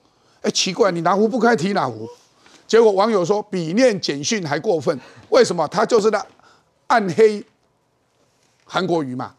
[0.42, 2.06] 哎，奇怪，你哪壶不开提哪壶。
[2.66, 5.66] 结果网友说比念简讯还过分，为什么？
[5.68, 6.22] 他就是那
[6.88, 7.42] 暗黑
[8.66, 9.32] 韩国瑜嘛。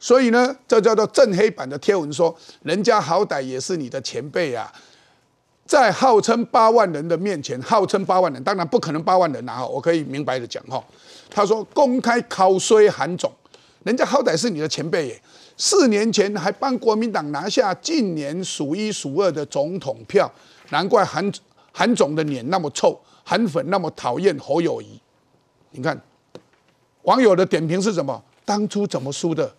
[0.00, 4.72] 所以呢，这叫做正黑版的贴文说，人家好歹也是你的前辈啊。
[5.66, 9.64] 在号称八万人的面前，号称八万人，当然不可能八万人啊！
[9.66, 10.82] 我可以明白的讲哈，
[11.34, 13.32] 他说公开考衰韩总，
[13.84, 15.22] 人家好歹是你的前辈耶，
[15.56, 20.30] 四年前还帮国民党拿下近年数一数二的总统票，
[20.68, 21.32] 难怪韩
[21.72, 25.00] 韩总的脸那么臭，韩粉那么讨厌侯友谊。
[25.70, 25.98] 你看
[27.02, 28.22] 网友的点评是什么？
[28.44, 29.50] 当初怎么输的？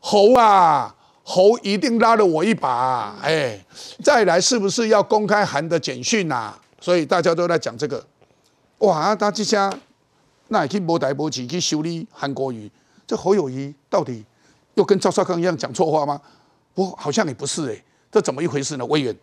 [0.00, 3.58] 侯啊，侯一定拉了我一把，哎，
[4.02, 6.52] 再来是不是要公开韩的简讯呐？
[6.80, 8.04] 所以大家都在讲这个，
[8.78, 9.72] 哇，他这下
[10.52, 12.70] 那也去摸台摸起去修理韩国瑜，
[13.06, 14.22] 这侯友谊到底
[14.74, 16.20] 又跟赵少康一样讲错话吗？
[16.74, 18.84] 不，好像也不是哎，这怎么一回事呢？
[18.84, 19.16] 委员。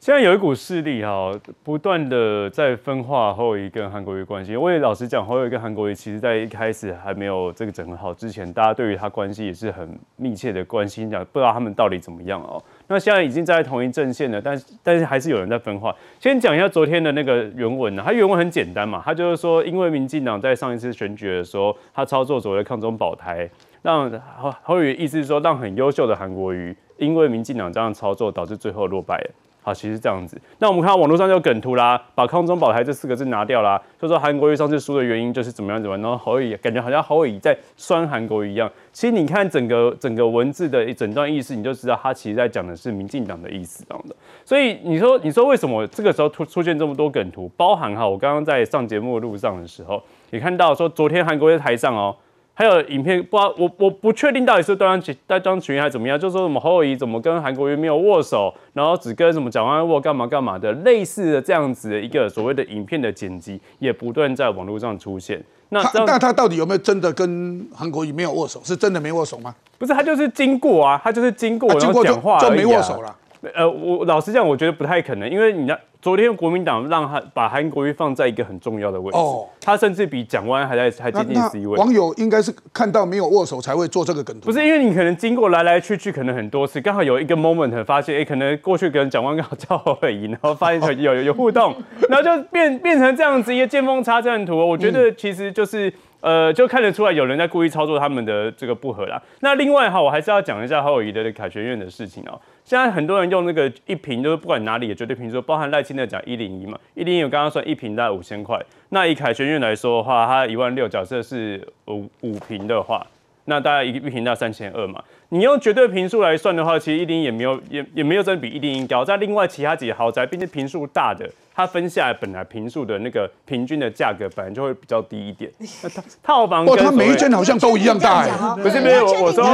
[0.00, 4.56] 现在有一股势力哈，不断的在分化侯友谊跟韩国瑜关系。
[4.56, 12.60] 我也老实讲，侯友谊跟韩国瑜，其实在一开始还没有这个整合好之前，大家对于他关系也是很密切的关心，讲不知道他们到底怎么样哦。
[12.94, 15.92] 那现在已经在同一阵线了，但是但是还是有人在分化。
[16.20, 23.50] 先讲一下昨天的那个原文呢，他原文很简单嘛，它就是说，因为民进党在上一次选举的时候，他操作所谓的抗中保台，
[23.82, 29.20] 让侯侯友意思是说，让很优秀的韩国瑜，因为民进党这样操作，导致最后落败。
[29.66, 30.38] 好，其实这样子。
[30.58, 38.70] 那我们看到网络上就梗图啦，把“康中宝台”这四个字拿掉啦，就说韩国瑜上次输的原因就是怎么样怎么样，然后侯友感觉好像侯友在酸韩国瑜一样。
[38.92, 44.14] 其实你看整个整个文字的一整段意思，你就知道他其实在讲的是民进党的意思这样的。
[44.44, 47.50] 所以你说你说为什么这个时候出出现这么多梗图？
[47.56, 52.14] 包含哈，我刚刚在上节目路上的时候，也看到说昨天韩国瑜在台上哦。
[52.54, 65.42] 还有影片，不知道我我不确定到底是端张端张群还是怎么样，就说什么侯友谊怎么跟韩国瑜没有握手，然后只跟什么蒋万安握干嘛干嘛的，类似的这样子的一个所谓的影片的剪辑，也不断在网络上出现。
[65.70, 68.60] 那那他到底有没有真的跟韩国瑜没有握手？
[68.62, 69.52] 是真的没握手吗？
[69.76, 73.16] 不是，他就是经过啊，他就是经过然后讲话就没握手了。
[73.54, 79.18] 呃，我老实讲，我觉得不太可能，因为你那昨天国民党让他把韩国瑜放在一个很重要的位置，
[79.58, 81.78] 他甚至比蒋万安还在还接近 C 位。
[81.78, 91.74] 网友应该是看到没有握手才会做这个梗图，不是因为你可能经过来来去去，可能很多次，刚好有一个 moment 发现，哎，可能过去跟蒋万安叫侯友谊，然后发现有 有互动，
[92.10, 94.58] 然后就变变成这样子一个见缝插针图。
[94.58, 95.90] 我觉得其实就是。
[96.24, 99.22] 呃，就看得出来有人在故意操作他们的这个不合啦。
[99.40, 102.40] 那另外哈，我还是要讲一下侯友谊的凯旋院的事情哦。
[102.64, 108.58] 现在很多人用那个一瓶，就是不管哪里的绝对平数，包含赖清德讲一零一嘛，一零一我刚刚算一瓶大概五千块。
[108.88, 113.06] 那以凯旋院来说的话，它一万六，假设是五五瓶的话，
[113.44, 115.04] 那大概一一瓶大概三千二嘛。
[115.28, 119.04] 你用绝对平数来算的话，其实一零也没有也也没有真的比一零一高。
[119.04, 125.50] 在另外其他几个豪宅，并且平数大的，它分下来本来平数的那个平均的价格本来就会比较低一点。
[125.82, 128.26] 那套套房哦，它每一间好像都一样大。
[128.56, 129.44] 不是没有，我说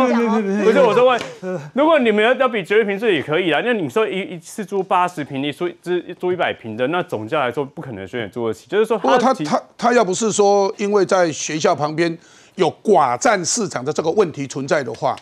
[0.64, 1.20] 不是我说问，
[1.74, 3.60] 如果你们要要比绝对平数也可以啊。
[3.64, 8.66] 那你说一一次租八十平，你租租租一百平的，那总价来说不可能选选租得起。
[8.68, 12.16] 就是说，不过他他他要不是说因为在学校旁边
[12.54, 15.14] 有寡占市场的这个问题存在的话。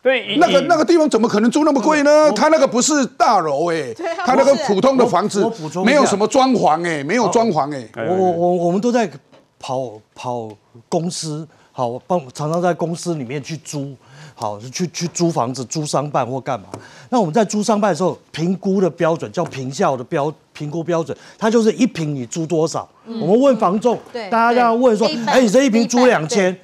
[0.00, 2.30] 对，那个那个地方怎么可能租那么贵呢？
[2.32, 3.92] 他那个不是大楼哎，
[4.24, 5.44] 他那个普通的房子，
[5.84, 8.06] 没有什么装潢哎，没有装潢哎。
[8.06, 9.10] 我我我们都在
[9.58, 10.48] 跑跑
[10.88, 13.92] 公司，好帮常常在公司里面去租，
[14.36, 16.68] 好去去租房子、租商办或干嘛。
[17.10, 22.88] 那我们在租商办的时候，评估的标准叫评效的标评估标准，它就是一平你租多少？
[23.04, 23.98] 我们问房仲，
[24.30, 26.56] 大家要问说，哎，你这一平租两千，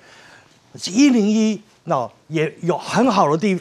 [0.93, 1.61] 一零一。
[1.85, 3.59] 那也有很好的地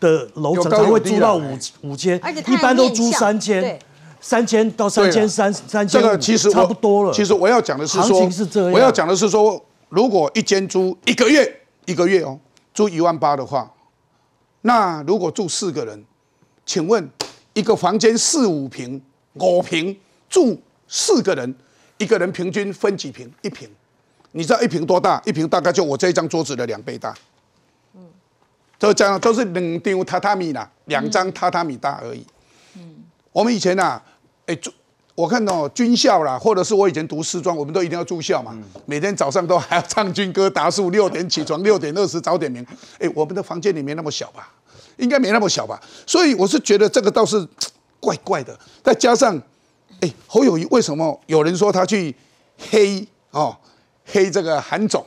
[0.00, 3.78] 的楼层才会租到五五千，一般都租三千，
[4.20, 7.12] 三千到三千三三千，这个其实差不多了。
[7.12, 12.38] 其实我要讲的是说，我要讲的是说，如果一间租一个月一个月哦，
[12.72, 13.70] 租一万八的话，
[14.62, 16.04] 那如果住四个人，
[16.64, 17.10] 请问
[17.54, 19.02] 一个房间四五平
[19.34, 19.96] 五平
[20.30, 21.54] 住四个人，
[21.98, 23.30] 一个人平均分几平？
[23.42, 23.68] 一平，
[24.32, 25.20] 你知道一平多大？
[25.26, 27.14] 一平大概就我这一张桌子的两倍大。
[28.78, 32.24] 都这样，都是两张榻榻米啦，两张榻榻米大而已。
[32.76, 32.96] 嗯，
[33.32, 34.00] 我们以前呐，
[34.46, 34.72] 哎，住
[35.16, 38.56] 我看到军校啦，或者是我以前读师专，我们都一定要住校嘛。
[38.86, 42.64] 每天早上都还要唱军歌，答数，六点起床，六点二十早点名。
[43.00, 44.52] 哎，我们的房间里面那么小吧？
[44.98, 45.80] 应该没那么小吧？
[46.06, 47.44] 所以我是觉得这个倒是
[47.98, 48.56] 怪怪的。
[48.84, 49.36] 再加上，
[50.00, 52.14] 哎，侯友谊为什么有人说他去
[52.70, 53.56] 黑哦，
[54.04, 55.04] 黑这个韩总，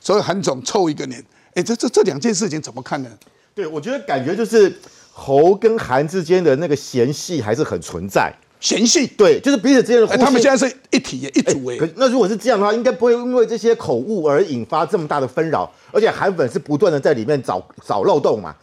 [0.00, 1.20] 所以韩总凑一个年。
[1.58, 3.10] 哎，这这这两件事情怎么看呢？
[3.52, 4.72] 对，我觉得感觉就是
[5.10, 8.32] 侯跟韩之间的那个嫌隙还是很存在。
[8.60, 9.08] 嫌隙？
[9.08, 10.06] 对，就是彼此之间的。
[10.16, 11.76] 他们现在是一体一组哎。
[11.96, 15.68] 那如果是这样的话，应该不会因为这些口误而引发这么大的纷扰。
[15.90, 18.54] 而且韩粉是不断的在里面找找漏洞嘛。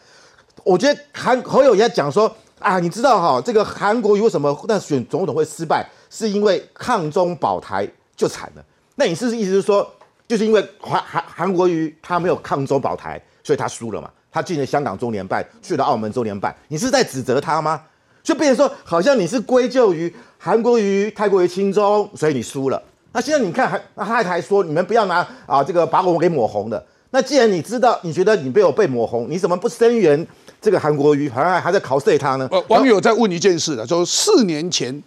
[0.63, 8.63] 我觉得韩侯友也讲说啊，你知道哈，这个韩国为什么那选总统会失败，是因为抗中保台就惨了。
[8.95, 9.91] 那你是意思是说？
[10.27, 14.09] 就是因为韩韩韩国瑜他没有抗中保台，所以他输了嘛。
[14.31, 17.81] 他进了香港中联办，去了澳门中联办，你是在指责他吗？
[18.21, 22.83] 就变成说，好像你是归咎于韩国瑜太过于轻中，所以你输了。
[23.13, 26.85] 那现在你看，还他还说你们不要拿啊这个把我们给抹红的。
[27.12, 30.27] 那既然你知道，你觉得你被我被抹红，你怎么不声援
[30.60, 32.45] 这个韩国瑜好像还在考碎他呢。
[32.52, 35.02] 呃，网友在问一件事的，说四年前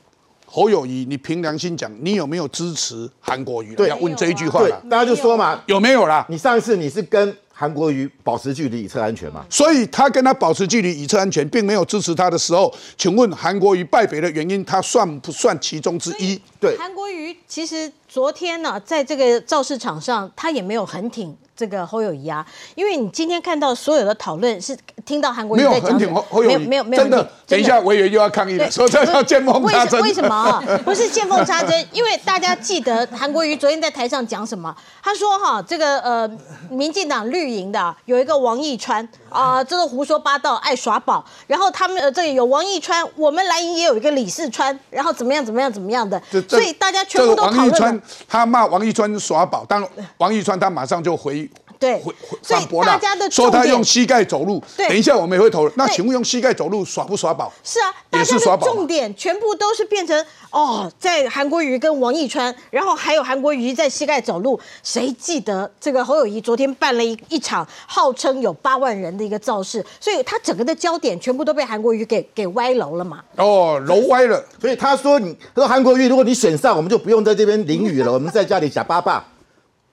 [0.51, 3.75] 侯友谊，你凭良心讲，你有没有支持韩国瑜？
[3.75, 4.83] 对，要问这一句话了。
[4.89, 6.25] 大家就说嘛，有没有啦？
[6.31, 9.45] 你上一次你是跟韩国瑜保持距离以测安全嘛？
[9.51, 16.41] 所以他跟他保持距离以测安全，并没有支持他的时候，请问韩国瑜败北的原因，他算不算其中之一？
[16.59, 21.37] 对，韩国瑜其实昨天呢，在这个造势场上，他也没有很挺。
[21.59, 22.47] 这个侯友谊啊，
[22.77, 30.01] 因为你今天看到所有的讨论是听到韩国瑜在讲，没有侯友谊，没有没有真的，等一下委员又要抗议了，说这要见缝插针。
[30.01, 30.63] 为什么？
[30.87, 34.73] 不是见缝插针，因为大家记得韩国瑜昨天在台上讲什么？
[35.03, 36.31] 他说哈，这个呃，
[36.71, 41.25] 民进党绿营的有一个王义川啊，这个胡说八道，爱耍宝。
[41.49, 47.98] 然后他们呃，这里有王义川，我们蓝营也有一个李世川，然后怎么样怎么样怎么样的，所以大家全部都讨论。
[48.29, 49.83] 他骂王一川耍宝，但
[50.19, 51.49] 王一川他马上就回。
[51.79, 52.03] 对，
[52.43, 53.01] 反驳了，
[53.31, 54.63] 说他用膝盖走路。
[54.77, 55.71] 等一下我们也会投。
[55.77, 57.53] 那请问用膝盖走路耍不耍宝？
[57.63, 64.59] 是啊，也是耍宝重点全部都是变成哦，在韩国瑜跟王义川，然后还有韩国瑜在膝盖走路。
[64.83, 73.23] 谁记得这个侯友谊昨天办了一一场号称有八万人的一个造势，所以他整个的焦点全部都被韩国瑜给给歪楼了嘛？
[73.37, 74.45] 哦，楼歪了。
[74.61, 79.25] 所以他说你，他说韩国瑜，如果你选上，我们就不用在这边淋雨了，我们在家里假爸爸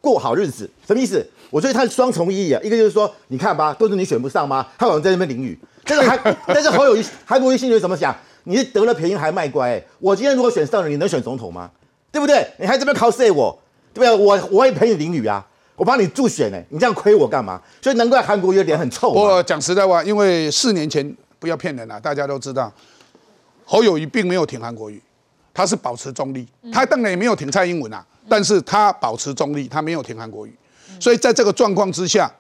[0.02, 1.28] 过好日子，什么意思？
[1.50, 4.66] 我觉得它是双重意义啊，一个就是说，你看吧，都是你选不上吗？
[4.78, 5.58] 他好像在那边淋雨。
[5.86, 6.18] 这个还，
[6.48, 8.16] 但是侯友谊、韩国瑜心里怎么想？
[8.46, 9.82] 你是得了便宜还卖乖？
[10.00, 11.70] 我今天如果选上了，你能选总统吗？
[12.12, 12.48] 对不对？
[12.60, 13.58] 你还这边 cos 我，
[13.94, 14.26] 对不对？
[14.26, 17.62] 我我也陪你淋雨啊，我帮你助选呢，你这样亏我干嘛？
[17.82, 19.10] 所以难怪韩国瑜脸很臭。
[19.10, 22.72] 我讲实在话，因为四年前不要骗人了，大家都知道，
[23.64, 25.02] 侯友谊并没有挺韩国瑜，
[25.54, 30.54] 他是保持中立，他当然也没有挺蔡英文啊，但是他保持中立，他没有挺韩国瑜。
[31.00, 32.32] 所以在这个状况之下，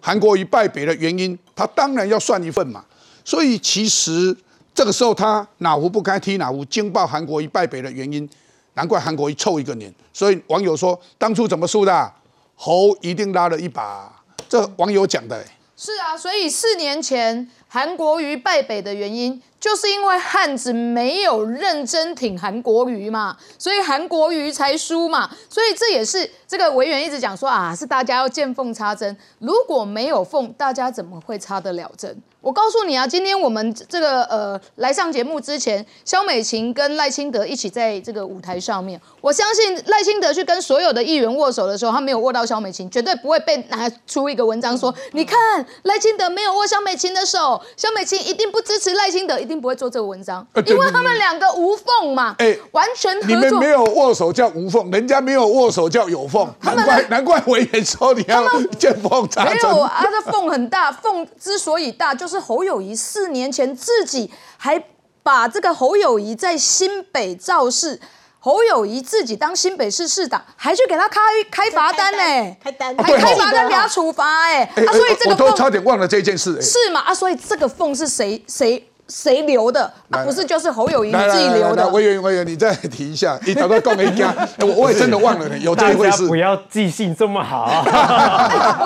[0.00, 2.84] 韩国瑜败北的原因，他当然要算一份嘛。
[3.24, 4.36] 所以其实
[4.74, 8.28] 这个时候他哪壶不开提哪壶，惊爆韩国瑜败北的原因，
[8.74, 9.92] 难怪韩国瑜臭一个年。
[10.12, 12.12] 所以网友说，当初怎么输的？
[12.54, 14.10] 侯一定拉了一把。
[14.48, 15.44] 这网友讲的。
[15.76, 19.40] 是啊，所以四年前韩国瑜败北的原因。
[19.60, 32.16] 就是因为汉子没有认真挺韩国瑜嘛，所以韩国瑜才输嘛，所以这也是这个委员一直讲说啊，是大家要见缝插针，如果没有缝，大家怎么会插得了针？
[32.40, 49.36] 我告诉你啊，今天我们这个呃来上节目之前，肖美琴跟赖清德一起在这个舞台上面，我相信赖清德去跟所有的议员握手的时候，他没有握到肖美琴，绝对不会被拿出一个文章说，你看赖清德没有握肖美琴的手，肖美琴一定不支持赖清德。
[49.48, 53.28] 一定不会做这个文章，因为他们两个无缝嘛，哎，完全合作。
[53.28, 58.46] 你们没有握手叫无缝，人家没有握手叫有缝，难怪难怪委员说你要
[58.78, 59.54] 见缝插针。
[59.54, 64.84] 没有啊，这缝很大，缝之所以大，就是侯友谊四年前自己还
[65.22, 67.98] 把这个侯友谊在新北造势，
[68.38, 71.20] 侯友谊自己当新北市市长，还去给他开
[71.50, 78.87] 开罚单呢，开单还开罚单给他处罚哎，啊，所以这个我都差点忘了这件事，是吗啊，所以这个缝是谁谁？
[79.08, 79.90] 谁留的？
[80.10, 81.88] 啊，不是，就是侯友谊自己留的。
[81.88, 86.26] 委员，委员，你再提一下，你找到共鸣家，我我也真的忘了，有这一回事。
[86.26, 87.66] 不要记性这么好。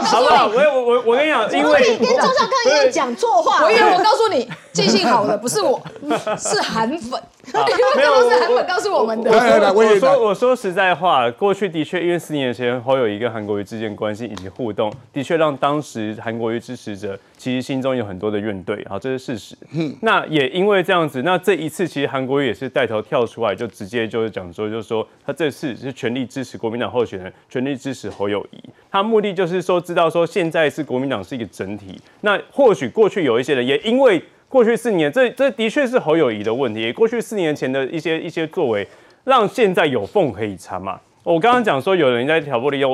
[0.02, 0.46] 好不好？
[0.46, 3.64] 我我我我跟你讲，因为跟周少康一样讲错话。
[3.64, 5.80] 委员，我 告诉你，记性好的不是我，
[6.38, 7.20] 是韩粉。
[7.52, 9.30] 没有，是韩粉告诉我们的。
[9.74, 19.56] 我说我说实在话，过去的确，因为四年前侯友谊跟韩国瑜之间关系以及互动，的确让当时韩国瑜支持者其实心中有很多的怨怼，好，这是事实。
[20.00, 28.62] 那也因为这样子，那这一次其实韩国瑜也是带头跳出来，就直接就是讲说，就是说他这次是全力支持国民党候选人，全力支持侯友谊。
[28.90, 32.00] 他目的就是说，知道说现在是国民党是一个整体。
[32.20, 34.22] 那或许过去有一些人也因为。
[34.52, 36.92] 过去四年，这这的确是侯友谊的问题。
[36.92, 38.86] 过去四年前的一些一些作为，
[39.24, 41.00] 让现在有缝可以插嘛。
[41.22, 42.86] 我刚刚讲说，有人在挑拨离间。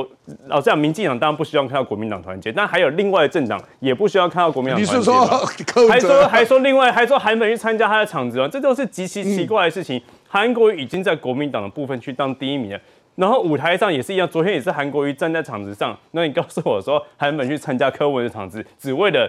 [0.47, 4.99] 老实讲，民进党当然不希望看到国民党团结，但还有另外的政党也不希望看到国民党团结。
[4.99, 8.47] 你是说，还说还说另外还说韩粉去参加他的场子吗？
[8.47, 10.01] 这都是极其奇怪的事情。
[10.29, 12.81] 韩国瑜已经在国民党的部分去当第一名了，
[13.17, 15.99] 然后舞台上也是一样，昨天也是韩国瑜站在场子上。
[16.13, 19.29] 那你告诉我说，韩粉去参加柯文的场子，只为了？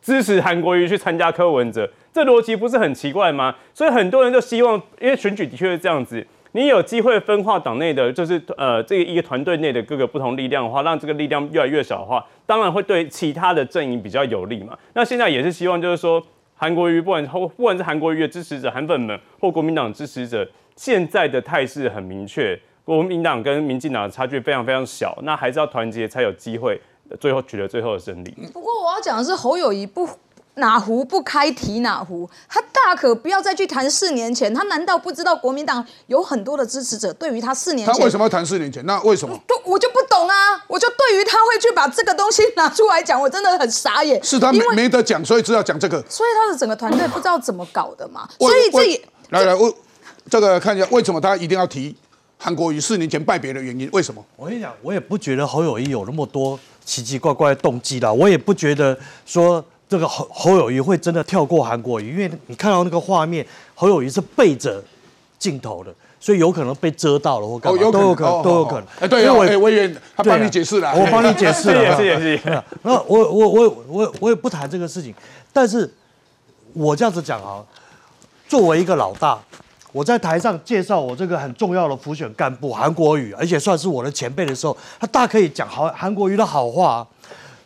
[0.00, 3.54] 支持韩国瑜去参加柯文哲，这逻辑不是很奇怪吗？
[3.74, 14.76] 所以很多人就希望，因为选举的确是这样子，你有机会分化党内的，就是呃这个一个团队内的各个不同力量的话，让这个力量越来越小的话，当然会对其他的阵营比较有利嘛。
[14.94, 16.22] 那现在也是希望，就是说
[16.56, 26.80] 韩国瑜不管不管是韩国瑜的支持者、韩粉们或国民党支持者，现在的态势很明确，国民党跟民进党的差距非常非常小，那还是要团结才有机会。
[27.18, 28.30] 最后取得最后的胜利。
[28.52, 30.08] 不过我要讲的是侯友谊不
[30.54, 34.52] 哪壶不开提哪壶，他大可不要再去谈四年前。
[34.52, 37.94] 他难道不知道国民党有很多的支持者对于他四年前？
[37.94, 38.84] 他为什么要谈四年前？
[38.84, 39.40] 那为什么？
[39.64, 40.34] 我就不懂啊！
[40.66, 44.22] 我就对于他会去把这个东西拿出来讲，我真的很傻眼。
[44.22, 46.04] 是他没没得讲，所以知道讲这个。
[46.08, 48.28] 所以他的整个团队不知道怎么搞的嘛。
[48.38, 49.00] 所以这也
[49.30, 49.72] 来来，我
[50.28, 51.94] 这个看一下为什么他一定要提
[52.36, 53.88] 韩国瑜四年前败别的原因？
[53.92, 54.22] 为什么？
[54.36, 59.64] 我跟你讲，我也不觉得侯友谊有那么多奇奇怪怪的动机啦，我也不觉得说。
[59.90, 64.80] 这个侯侯友谊会真的跳过韩国瑜，因为你看到那个画面，侯友谊是背着
[65.36, 68.84] 镜头的，所以有可能被遮到了或干嘛，都有可能，都有可能。
[69.00, 72.62] 哎，对啊，哎，委员他帮你解释了， 我帮你解释了，也是也是。
[72.82, 75.12] 那我我我我我也不谈这个事情，
[75.52, 75.92] 但是
[76.72, 77.58] 我这样子讲啊，
[78.46, 79.36] 作为一个老大，
[79.92, 87.06] 我在台上介绍我这个很重要的辅选干部韩国瑜，而且算是我的前辈的时候，他大可以讲好韩国瑜的好话。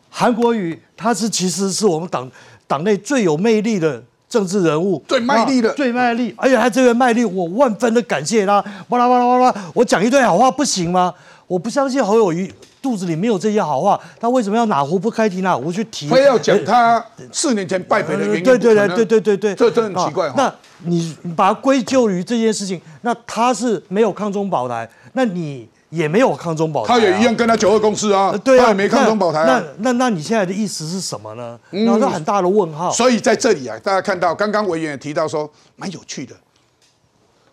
[0.09, 2.31] 韩国瑜他是其实是我们党
[2.66, 6.33] 党内最有魅力的政治人物，最卖力的，最卖力。
[6.37, 8.62] 而且他这个卖力，我万分的感谢他。
[8.89, 11.12] 巴拉巴拉巴拉，我讲一堆好话不行吗？
[11.47, 12.51] 我不相信侯友谊
[12.85, 16.07] 肚子里没有这些好话，他为什么要哪壶不开提哪壶去提？
[16.09, 18.45] 非要讲他四年前败北的原因？
[18.45, 20.30] 对对对对对对对，这真很奇怪。
[20.37, 25.66] 那你把它归咎于这件事情，那他是没有抗中保台，那你？
[25.91, 29.45] 也没有抗中保台，他也一样跟他九二共识啊，对啊，也没抗中保台。
[29.45, 31.57] 那那那你现在的意思是什么呢？
[31.70, 32.91] 那是很大的问号。
[32.91, 36.35] 所以在这里啊，大家看到刚刚委员也提到说，蛮有趣的。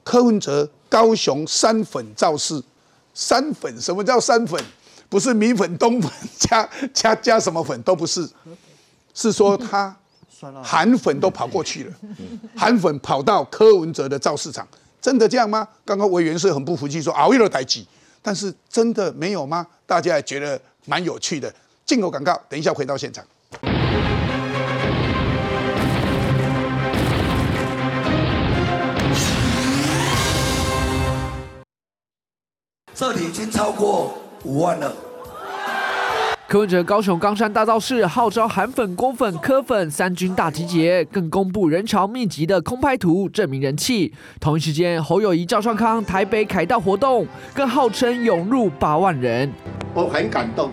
[0.04, 2.60] 柯文哲高雄山粉造势，
[3.14, 4.60] 山粉什么叫山粉？
[5.12, 6.10] 不是米粉、冬粉
[6.40, 8.26] 加加加什么粉都不是，
[9.14, 9.94] 是说他
[10.64, 11.94] 韩粉都跑过去了，
[12.56, 14.66] 韩粉跑到柯文哲的造市场，
[15.02, 15.68] 真的这样吗？
[15.84, 17.86] 刚刚委员是很不服气说熬夜了代几。
[18.22, 19.68] 但是真的没有吗？
[19.86, 21.54] 大家也觉得蛮有趣的。
[21.86, 23.26] 进口广告，等一下回到现场。
[32.94, 34.94] 这里已经超过五万了。
[36.48, 44.14] 柯文哲高雄冈山大造势，号召韩粉、郭粉、柯粉三军大集结，更公布人潮密集的空拍图，证明人气。
[44.38, 49.50] 同一时间，侯友谊、赵少康台北凯道活动，更号称涌入八万人。
[49.94, 50.70] 我很感动。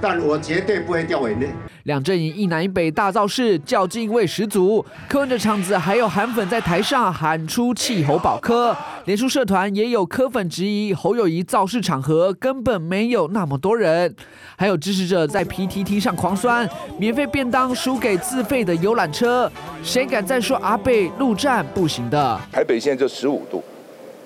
[0.00, 1.48] 但我绝对不会掉眼泪。
[1.84, 4.84] 两阵营一南一北大造势，较劲味十足。
[5.08, 8.76] 柯文哲场子还有韩粉在台上喊出“气候保科”，
[9.06, 14.12] 连书社团也有柯粉质疑侯友谊造势场合根本没有那么多人。
[14.56, 16.68] 还有支持者在 PTT 上狂酸，
[16.98, 19.50] 免费便当输给自费的游览车，
[19.84, 22.40] 谁敢再说阿贝陆战不行的？
[22.50, 23.62] 台北现在就十五度，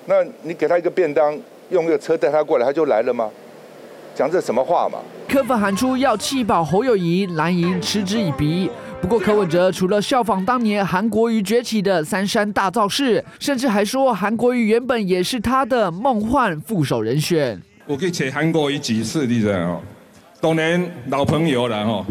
[0.07, 1.37] 那你给他一个便当，
[1.69, 3.29] 用一个车带他过来，他就来了吗？
[4.15, 4.97] 讲这什么话嘛？
[5.31, 8.69] 柯粉喊出要气保侯友谊，蓝营嗤之以鼻。
[9.01, 17.57] 不过柯文哲除了效仿当年韩国瑜崛起的三山大造势，甚至还说韩国瑜原本也是他的梦幻副手人选。
[17.87, 19.81] 我去找韩国瑜几次，你知道哦？
[20.41, 22.05] 当年老朋友了吼，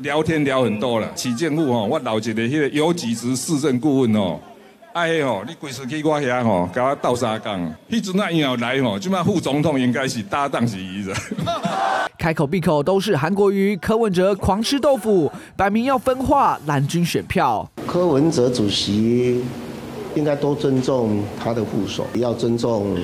[0.00, 1.08] 聊天聊很多了。
[1.14, 4.40] 市政府吼，我老一个迄个有几职市政顾问哦。
[4.96, 7.70] 哎吼，你规时去我遐吼，甲我斗三工。
[7.90, 11.12] 迄阵啊，伊要来吼，即摆副总统应该是搭档是伊的。
[12.18, 17.70] 开口闭口都是韩国瑜、柯文哲狂吃豆腐，摆明要分化蓝军选票。
[17.86, 19.44] 柯文哲主席
[20.14, 22.96] 应该多尊重他的副手，要尊重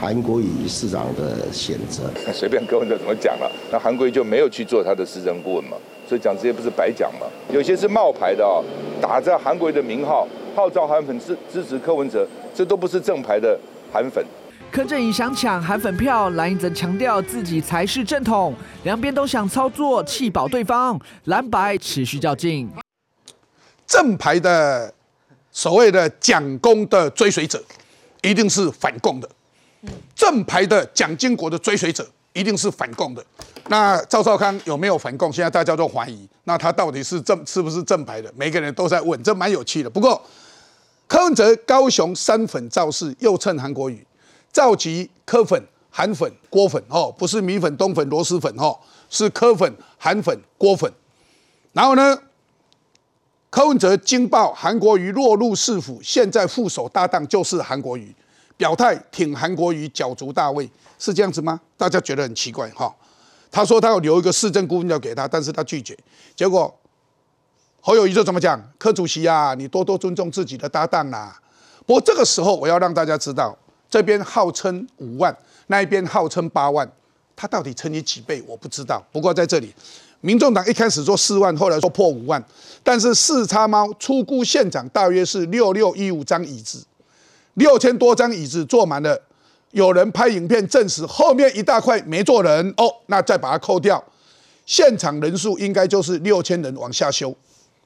[0.00, 2.04] 韩国瑜市长的选择。
[2.32, 5.76] 随便柯文哲怎么讲了，那韩国瑜就没有去做他的市政顾问嘛？
[6.08, 7.26] 所以讲这些不是白讲嘛？
[7.52, 8.62] 有些是冒牌的哦，
[9.02, 10.28] 打着韩国瑜的名号。
[10.54, 13.58] 号召韩粉支支持柯文哲，这都不是正牌的
[13.92, 14.24] 韩粉。
[14.70, 22.70] 柯震宇想抢韩粉票，蓝营则强调自己才是正统，两边都想操作气保对方，蓝白持续较劲。
[23.86, 24.94] 正牌的
[25.50, 27.60] 所谓的蒋公的追随者，
[28.22, 29.28] 一定是反共的；
[30.14, 33.24] 正牌的蒋经国的追随者，一定是反共的。
[33.70, 35.32] 那赵少康有没有反共？
[35.32, 36.28] 现在大家都怀疑。
[36.42, 38.28] 那他到底是正是不是正牌的？
[38.34, 39.88] 每个人都在问，这蛮有趣的。
[39.88, 40.20] 不过
[41.06, 44.04] 柯文哲高雄三粉造势，又趁韩国语
[44.52, 48.76] 召集柯粉、韩粉、郭粉哦，不是米粉、冬粉、螺蛳粉哦，
[49.08, 50.92] 是柯粉、韩粉、郭粉。
[51.72, 52.18] 然后呢，
[53.50, 58.12] 柯文哲惊爆韩国瑜落入市府，现在副手搭档就是韩国瑜，
[58.56, 60.68] 表态挺韩国瑜角逐大位，
[60.98, 61.60] 是这样子吗？
[61.76, 62.92] 大家觉得很奇怪哈。
[63.50, 65.96] 他说他要留一个市政顾问要给他，但是他拒绝。
[66.36, 66.72] 结果
[67.80, 68.62] 侯友谊就怎么讲？
[68.78, 71.40] 柯主席啊，你多多尊重自己的搭档啦。
[71.86, 73.56] 不过这个时候我要让大家知道，
[73.88, 75.36] 这边号称五万，
[75.66, 76.88] 那一边号称八万，
[77.34, 79.02] 他到底乘以几倍我不知道。
[79.10, 79.74] 不过在这里，
[80.20, 82.42] 民众党一开始说四万，后来说破五万，
[82.84, 86.84] 但是四叉猫出估现场大约是六六一五张椅子，
[87.54, 89.20] 六千多张椅子坐满了，
[89.72, 94.02] 有人拍影片证实后面一大块没坐人哦，那再把它扣掉，
[94.66, 97.34] 现场人数应该就是六千人往下修，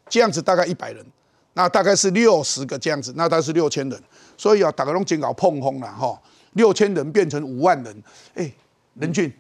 [0.09, 1.05] 这样子大概一百人，
[1.53, 4.03] 那大概是六十个这样子，那大概是六千人，
[4.37, 6.18] 所以啊，打个龙井搞碰轰了哈，
[6.55, 8.03] 六千人变成五万人，
[8.35, 8.51] 哎，
[8.95, 9.30] 任俊，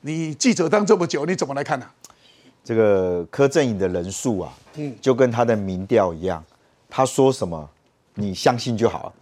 [0.00, 1.86] 你记者当这么久，你怎么来看呢？
[2.64, 6.42] 这个柯震宇的人数啊，嗯，就跟他的民调一样，
[6.90, 7.70] 他说什么，
[8.14, 9.12] 你相信就好了。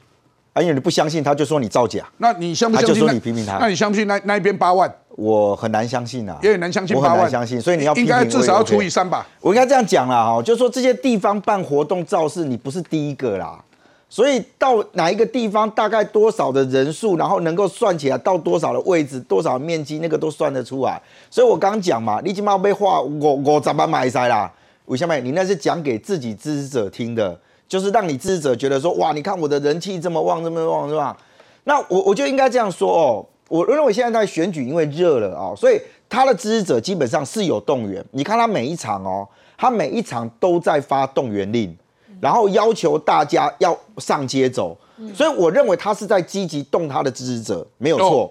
[0.53, 2.05] 啊，因为你不相信，他就说你造假。
[2.19, 2.95] 那你相不相信？
[2.95, 3.59] 他就说你批评他。
[3.59, 4.93] 那你相信那那一边八万？
[5.17, 7.11] 我很难相信啊，也很难相信八万。
[7.13, 9.27] 我很难相信，所以你要应该至少要除以三吧。
[9.41, 13.63] 我应该这样讲啦，哈，就是说这些地方办活动造势，你不是第一个啦。
[14.09, 21.01] 所以到哪一个地方，大概多少的人数，然后能够算起来到多少的位置，多少面积，那个都算得出来。
[21.31, 24.53] 所以我刚刚讲嘛，你起码被画我我怎么买塞啦。
[24.85, 25.17] 为什么？
[25.21, 27.39] 你那是讲给自己支持者听的，
[27.73, 31.17] 就是让你支持者觉得说，哇，你看我的人气这么旺，这么旺，是吧？
[31.65, 33.25] 那我我就应该这样说哦。
[33.49, 38.05] 我认为现在在选举，因为热了啊，所以他的支持者基本上是有动员。
[38.11, 41.75] 你看他每一场哦，他每一场都在发动员令。
[42.21, 44.77] 然后要求大家要上街走，
[45.15, 48.31] 所以我认为他是在积极动他的支持者，没有错。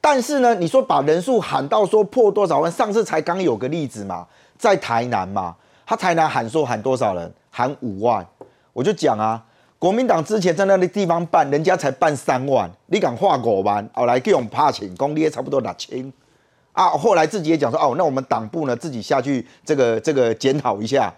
[0.00, 4.26] 但是呢，你说把人数喊到说破多少万，上次才刚有个例子嘛，
[4.58, 5.54] 在台南嘛，
[5.86, 8.26] 他台南喊说喊多少人，喊五万，
[8.74, 9.42] 我就讲啊，
[9.78, 16.12] 国民党之前在那个地方办，人家才办三万，你敢画五万，后来给我们怕请功，你也差不多六千
[16.72, 16.90] 啊。
[16.90, 21.10] 后来自己也讲说，哦，那我们党部呢自己下去这个这个检讨一下。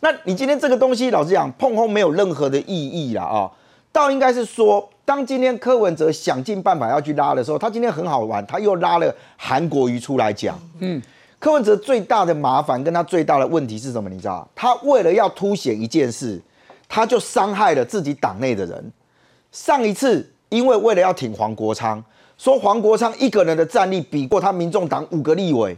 [0.00, 3.50] 那你今天这个东西，老实讲，碰轰没有任何的意义了啊！
[3.90, 10.58] 倒应该是说，当今天柯文哲想尽办法要去拉的时候，他今天很好玩，他又拉了韩国瑜出来讲。
[10.80, 11.00] 嗯，
[11.38, 14.10] 柯文哲最大的麻烦跟他最大的问题是什么？
[14.10, 14.46] 你知道？
[14.54, 16.38] 他为了要凸显一件事，
[16.88, 18.92] 他就伤害了自己党内的人。
[19.52, 22.02] 上一次因为为了要挺黄国昌，
[22.36, 25.76] 说黄国昌一个人的战力比过他民众党五个立委，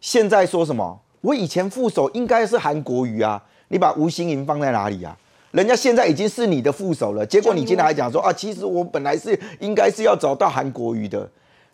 [0.00, 1.00] 现在说什么？
[1.22, 5.16] 我以前副手应该是韩国瑜啊，你把吴新盈放在哪里啊？
[5.50, 11.28] 人家现在已经是你的副手了，结果你今天还讲说啊，其实我本来是应该是要找到韩国瑜的，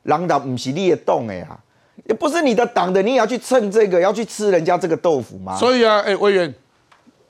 [0.04, 1.58] 狼党不是裂洞哎呀，
[2.04, 5.56] 也不是你的党的，你也要去蹭这个，要去吃人家这个豆腐吗？
[5.56, 6.54] 所以啊，哎，委员，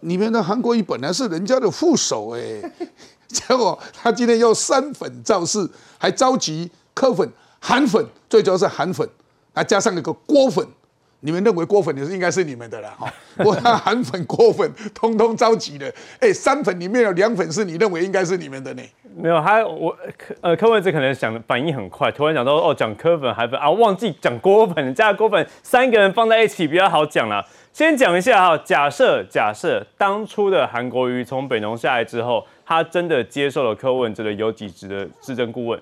[0.04, 2.40] 你们的韩国瑜本来是人家的副手哎，
[3.28, 7.28] 结果他今天又三粉造势，还召集柯粉、
[7.60, 9.08] 韩粉，最主要是韩粉，
[9.54, 10.66] 还加上一个郭粉。
[11.24, 13.08] 你们认为郭粉也是应该是你们的了哈？
[13.44, 15.88] 我韩粉、郭粉通通召集了。
[16.18, 18.82] 哎，三粉里面有两粉是你认为应该是你们的呢？
[19.14, 27.46] 没有，他我柯呃柯文哲可能想反应很快，突然讲到哦讲柯粉、韩粉啊，忘记讲郭粉，加郭粉三个人放在一起比较好讲了。
[27.72, 35.80] 先讲一下哈，假设假设当初的韩国瑜从北农下来之后，他真的接受了柯文哲的有几职的市政顾问。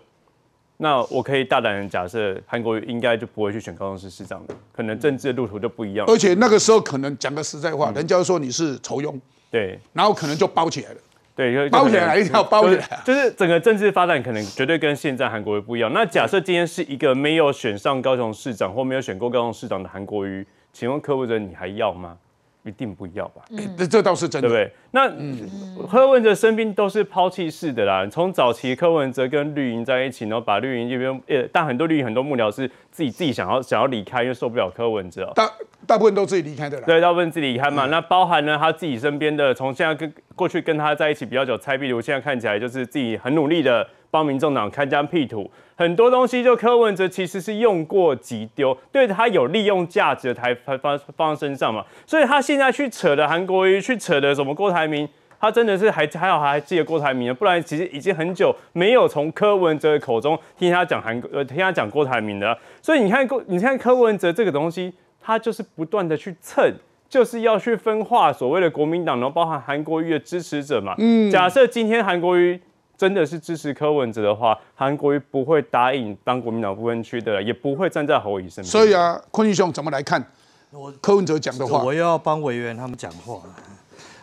[0.77, 6.07] 那我可以大胆的假设，韩国瑜应该就不会去选高雄市市长的，可能政治的路途就不一样。
[6.09, 9.19] 而且那个时候可能讲个实在话，人家说你是仇庸，
[9.51, 10.97] 对，然后可能就包起来了，
[11.35, 15.93] 对，包起来一定要包起来，就是整个政治发展可能绝对跟现在韩国瑜不一样。
[15.93, 22.17] 那假设今天是一个没有选上高雄市长或没有选过高雄市长的韩国瑜，请问柯文哲你还要吗？
[22.63, 23.43] 一定不要吧？
[23.75, 24.73] 这这倒是真的，对不对？
[24.91, 28.07] 那柯文哲身边都是抛弃式的啦。
[28.11, 35.33] 从早期柯文哲跟绿营在一起，然后把绿营这边，呃，但很多绿营很多幕僚是自己自己想要想要离开，因为受不了柯文哲。
[35.35, 35.51] 大
[35.87, 36.85] 大部分都自己离开的啦。
[36.87, 37.87] 对，大部分自己离开嘛。
[37.87, 45.51] 那包含呢他自己身边的，从现在跟过去跟他在一起比较久，蔡壁如现在看起来就是自己很努力的帮民众党开疆辟土。
[45.77, 55.09] 很多东西就柯文哲其实是用过即丢，对他有利用价值的台放放放身上嘛，所以他现在去扯的韩国瑜，去扯的什么郭台铭，
[55.41, 66.71] 他真的是还还好还记得郭台铭不然其实已经很久没有从柯文哲的口中听他讲韩呃听他讲郭台铭的，所以你看郭你看柯文哲这个东西，他就是不断的去蹭，
[67.09, 70.95] 就是要去分化所谓的国民党，然后包含韩国瑜的支持者嘛。
[70.99, 72.61] 嗯，假设今天韩国瑜。
[73.01, 78.65] 真的是支持柯文哲的话，韩国瑜不会答应当国民党不分区的，也不会站在侯友身边。
[78.65, 80.23] 所以啊，坤义兄怎么来看
[80.71, 81.83] 我柯文哲讲的话？
[81.83, 83.41] 我要帮委员他们讲话。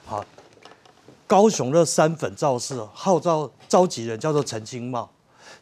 [0.05, 0.23] 好，
[1.25, 5.09] 高雄的三粉造势号召召集人叫做陈清茂。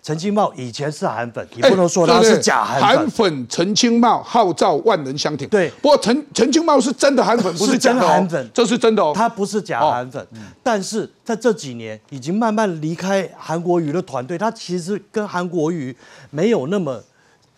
[0.01, 2.97] 陈清茂以前是韩粉，你不能说他是假韩粉。
[2.97, 5.47] 韩粉陈清茂号召万人相挺。
[5.49, 9.13] 对，不过陈陈清茂是真的韩粉，不是假的韩粉，这是真的哦。
[9.15, 10.25] 他不是假韩粉，
[10.61, 15.95] 但是在这几年已经慢慢离开韩国瑜的团队，他其实跟韩国瑜
[16.29, 17.03] 没有那么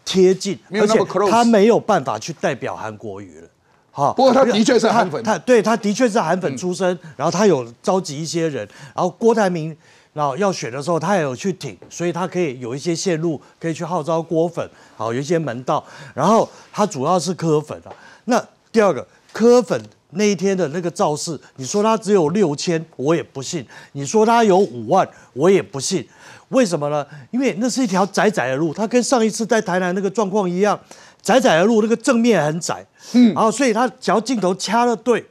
[0.05, 0.97] 贴近，而且
[1.29, 3.47] 他没有办法去代表韩国瑜了。
[3.91, 9.75] 哈，不过他的确是韩粉，他对他的确是韩粉出身，然后他有召集一些人，然后郭台铭
[10.17, 15.83] 然后要选的时候，他也有去挺，所以他可以有一些线路可以去号召郭粉，好有一些门道。
[16.15, 17.93] 然后他主要是柯粉啊。
[18.25, 19.79] 那第二个柯粉
[20.13, 26.03] 那一天的那个造势，你说他只有六千，我也不信；你说他有五万，我也不信。
[26.49, 27.05] 为什么呢？
[27.29, 30.79] 因为那是一条窄窄的路，它跟上一次在台南那个状况一样，
[31.21, 35.23] 窄窄的路，那个正面很窄，嗯，然后所以他只要镜头掐了对，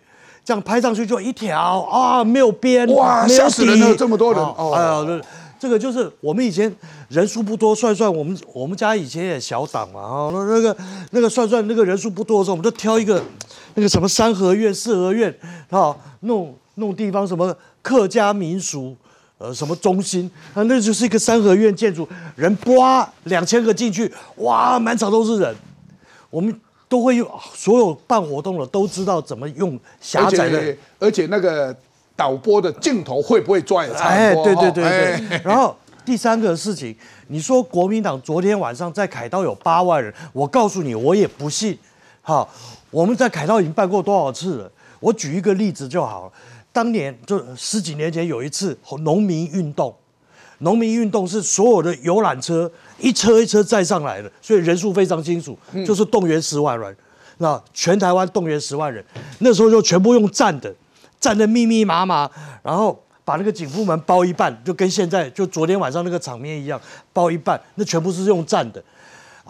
[0.47, 4.40] 这样拍上去就一条啊，没有边，哇，吓死人了，这么多人，
[4.72, 5.22] 哎呀，
[5.59, 6.72] 这个就是我们以前
[7.09, 10.76] 人数不多，算算我们我们家以前也小党嘛，啊，那那个
[11.11, 13.20] 那个算算那个人数不多的时候，我们就挑一个
[13.74, 15.36] 那个什么三合院、四合院，
[15.70, 18.97] 啊，弄弄地方什么客家民俗。
[19.38, 20.62] 呃，什么中心啊？
[20.62, 25.55] 那就是一个三合院建筑，人哇两千个进去，哇，满场都是人。
[26.30, 26.59] 我们
[26.89, 31.74] 都会用，所有办活动的都知道怎么用狭窄的，而且那个
[32.14, 33.84] 导播的镜头会不会抓？
[33.99, 35.41] 哎，对对对对。
[35.45, 35.76] 然后
[36.07, 36.97] 第三个事情，
[37.28, 41.76] 你说国民党昨天晚上在凯道有八万人，我告诉你，我也不信。
[42.22, 42.49] 好，
[42.91, 44.70] 我们在凯道已经办过多少次了？
[45.01, 46.32] 我举一个例子就好了。
[46.72, 49.95] 当年就十几年前有一次农民运动，
[50.59, 56.96] 农民运动是所有的游览车一车一车载上来的，所以人数非常清楚，就是动员十万人，
[57.38, 59.04] 那全台湾动员十万人，
[59.40, 60.74] 那时候就全部用站的，
[61.20, 62.30] 站的密密麻麻，
[62.62, 66.80] 然后把那个警部门包一半，就跟现在就昨天晚上那个场面一样，
[67.12, 68.82] 包一半，那全部是用站的，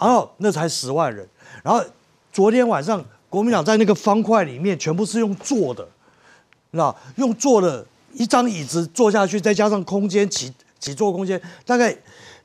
[0.01, 1.27] 然后那才十万人，
[1.63, 1.83] 然后
[2.33, 5.87] 昨天晚上国民党在那个方块里面全部是用坐的。
[6.73, 11.97] 那用坐的一张椅子坐下去，再加上空间起起坐空间，大概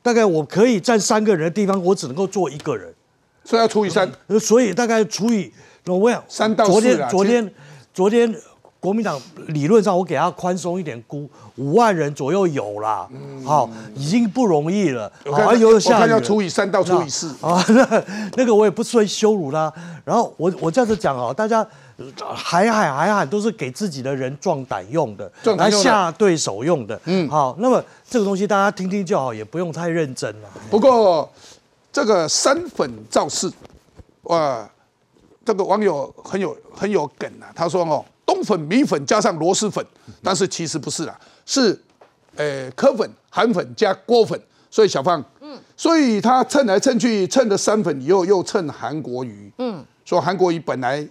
[0.02, 2.94] 大概我可以站三个人的地方，我只能够坐一个人，
[3.44, 4.12] 所以要除以三。
[4.40, 5.52] 所以大概除以
[5.86, 7.54] 我想三到四昨天昨天
[7.94, 8.36] 昨天
[8.80, 13.08] 国民党理论上我给他宽松一点估五万人左右有啦，
[13.46, 15.12] 好已经不容易了。
[15.32, 18.04] 好，有下我看要除以三到除以四啊，那
[18.38, 19.72] 那个我也不是会羞辱他。
[20.04, 21.68] 然后我我这样子讲啊，大家。
[22.34, 27.00] 海海海海都是给自己的人壮胆用的，来吓对手用的。
[27.06, 30.50] 嗯，好，那么这个东西大家听听就好，也不用太认真了。
[30.70, 31.30] 不过
[31.92, 33.52] 这个山粉造势，
[34.24, 34.70] 哇，
[35.44, 37.52] 这个网友很有很有梗啊。
[37.56, 39.86] 他说哦，冬粉、米粉加上螺蛳粉，
[40.24, 41.78] 但是其实不是啦，是
[42.36, 44.40] 呃柯粉、韩粉加锅粉。
[44.70, 51.06] 所以小芳，嗯，所以他蹭来蹭去，蹭的三粉以后又蹭韩国瑜，嗯，说韩国瑜本来。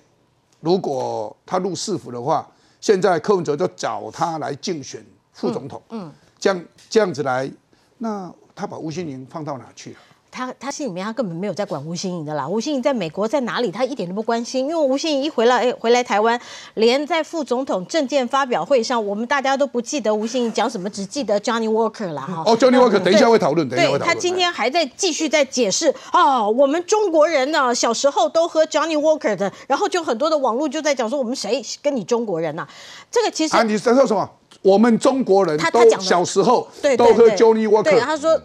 [0.60, 2.46] 如果他入市府的话，
[2.80, 7.50] 现在柯文哲就找他来竞选副总统，嗯，这样这样子来，
[7.98, 9.98] 那他把吴新盈放到哪去了？
[10.30, 16.40] 他他心里面他根本没有在管吴欣颖的啦，吴欣颖在美国在哪里他一点都不关心，因为吴欣颖一回来，哎，回来台湾，
[16.74, 22.42] 连在副总统政见发表会上，我们大家都不记得吴欣颖讲什么，只记得 Johnny Walker 啦哈。
[22.46, 24.08] 哦，Johnny Walker，等一下会讨论，等一下会讨论。
[24.08, 32.66] 他今天还在继续在解释哦，我们中国人呢小时候都喝 Johnny Walker 的，然后就很多的网络就在讲说我们谁跟你中国人呐？
[33.10, 34.30] 这个其实啊，你在说什么？
[34.62, 38.40] 我们中国人都小时候都喝 Johnny Walker，对，他说。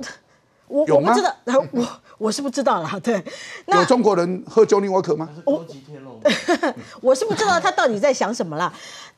[0.68, 1.34] 我我不知道，
[1.72, 1.88] 我
[2.18, 3.24] 我是不知道了， 对。
[3.68, 5.30] 有中国人喝 Johnny Walker 吗？
[7.02, 8.72] 我是不知道他到底在想什么了。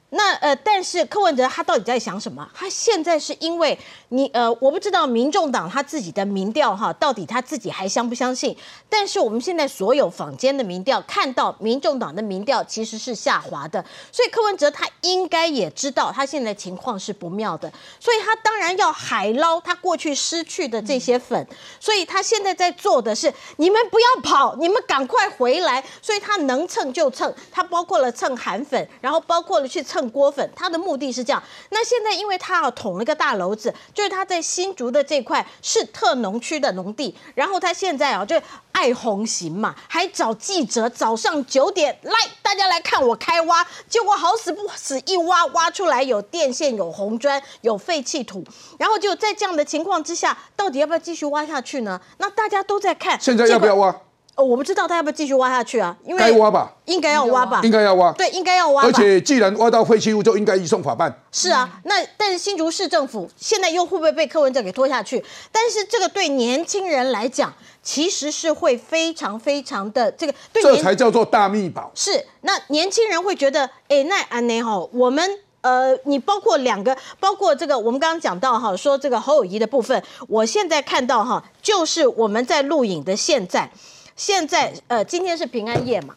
[0.09, 2.49] 那呃，但是柯文哲他到底在想什么？
[2.53, 3.77] 他现在是因为
[4.07, 8.55] 你呃，我不知道民众党他自己的民调哈，到底他自己还相不相信？
[8.89, 21.45] 但是我们现在所有坊间的民调看到，民众党的民调其实是下滑的，所以柯文哲他应该也知道他现在情况是不妙的，所以他当然要海捞他过去失去的这些粉，
[21.81, 29.96] 所以他现在在做的是，你们不要跑，你们赶快回来，所以他能蹭就蹭，他包括了蹭韩粉，然后包括了去蹭。
[29.97, 31.41] 蹭锅粉，他的目的是这样。
[31.71, 38.39] 那现在，因为他要捅了个大篓子，就是他在新竹的这块是特农区的农地，然后他现在啊，就
[38.73, 48.43] 爱红行嘛，还找记者早上九点来，大家来看我开挖，结果好死不死一挖挖出来有电线、有红砖、有废弃土，
[48.77, 51.99] 然后就在这样的情况之下，到底要不要继续挖下去呢？
[52.19, 53.95] 那大家都在看，现在要不要挖？
[54.37, 55.97] 哦，我不知道他要不要继续挖下去啊？
[56.05, 58.11] 因为该挖吧，应该要挖吧，应该要挖。
[58.11, 58.83] 对，应该要挖。
[58.83, 61.11] 而且既然挖到废弃物，就应该移送法办。
[61.31, 65.25] 是啊，那但是新竹市政府现在又会不会被柯文哲给拖下去？
[65.51, 70.33] 但是这个对年轻人来讲，其实是会非常非常的这个。
[70.53, 71.91] 这才叫做大密宝。
[71.95, 75.27] 是，那年轻人会觉得，哎，那安内哈，我们
[75.61, 83.71] 呃，你包括两个，包括这个，我们刚刚讲到哈，说这个侯友谊的部分，我现在看到哈，就是我们在录影的现在。
[84.17, 86.15] 现在呃，今天是平安夜嘛，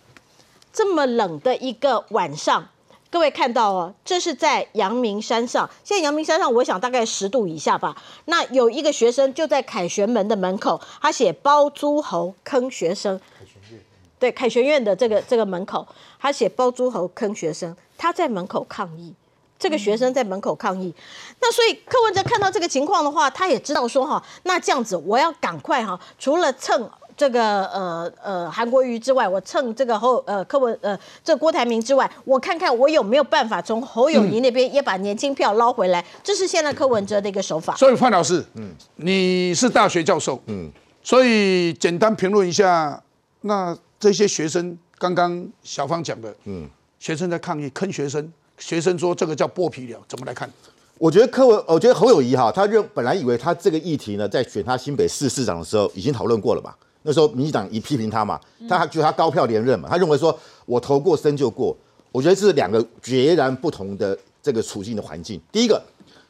[0.73, 2.67] 这么冷的一个晚上。
[3.11, 5.69] 各位看到哦，这是在阳明山上。
[5.85, 7.95] 现在阳明山上，我想大概十度以下吧。
[8.25, 13.21] 那有一个学生就在凯旋门的门口，他写“包租侯坑学生”。
[14.19, 15.87] 对，凯旋院的这个这个门口，
[16.19, 19.13] 他写“包租侯坑学生”，他在门口抗议。
[19.59, 20.95] 这个学生在门口抗议。
[21.41, 26.91] 那所以柯文哲看到这个情况的话，他也知道说哈，那这样子我要赶快哈，除了蹭。
[27.21, 37.77] 这个呃呃韩国瑜之外，我蹭这个侯呃柯文呃这郭台铭之外，我看看我有没有办法从侯友谊那边也把年轻票捞回来，这是现在柯文哲的一个手法。
[37.77, 40.71] 所以范老师，嗯，你是大学教授，嗯，
[41.03, 42.99] 所以简单评论一下，
[43.43, 46.67] 那这些学生刚刚小芳讲的，嗯，
[46.99, 50.51] 学生在抗议坑学生，学生说这个叫剥皮寮，怎么来看？
[50.97, 56.75] 我觉得柯文，我觉得侯友谊哈，他认本来以为他这个议题呢，在选他新北市市长的时候已经讨论过了吧。
[57.03, 58.39] 那时候民进党一批评他嘛，
[58.69, 61.77] 他还觉得他高票连任嘛，他认为说我投过身就过。
[62.13, 65.41] 我觉得这是两个截然不同的这个处境的环境。
[65.53, 65.83] 第一个，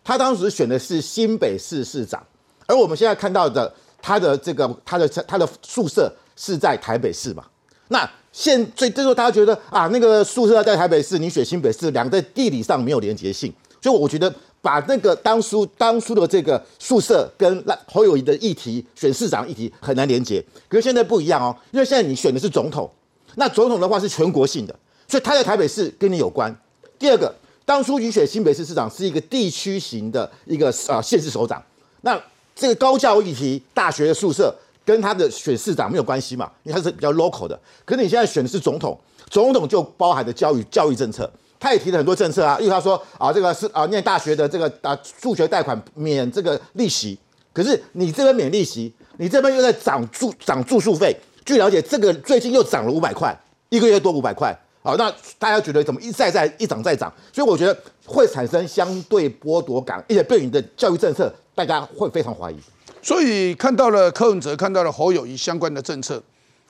[0.05, 2.23] 他当时选的是新北市市长，
[2.67, 7.45] 而我们现在看到的他的这个他的他的宿舍是在台北市嘛。
[7.89, 13.53] 那现所以这时候大家觉得啊，那个宿舍在台北市，你选新北市，两个在地理上没有连结性，
[13.83, 14.33] 所以我觉得。
[14.63, 22.91] 把那个当初当初的这个宿舍跟侯友谊的议题选市长议题很难连接，可是现在不一样哦，因为现在你选的是总统，
[23.37, 24.75] 那总统的话是全国性的，
[25.09, 26.55] 所以他在台北市跟你有关。
[26.99, 27.35] 第二个，
[27.65, 31.63] 当初你选新北市市长是一个地区型的一个啊县市首长，
[32.03, 32.21] 那
[32.55, 34.55] 这个高教议题大学的宿舍
[34.85, 37.59] 跟他的选市长没有关系嘛，因为他是比较 local 的。
[37.87, 38.99] 可是你现在选的是总统，
[39.31, 41.31] 总统就包含着教育教育政策。
[41.61, 47.17] 他也提了很多政策啊，因为他说啊，这个是啊，念大学的这个啊，助学贷款免这个利息。
[47.53, 51.15] 可是你这边免利息，你这边又在涨住涨住宿费。
[51.45, 53.39] 据了解，这个最近又涨了五百块，
[53.69, 54.59] 一个月多五百块。
[54.83, 57.13] 好，那大家觉得怎么一再再一涨再涨？
[57.31, 62.57] 所以我觉得会产生相对剥夺感，而且对你的教育政策，大家会非常怀疑。
[63.03, 66.23] 所以看到了柯文哲，看到了侯友谊相关的政策，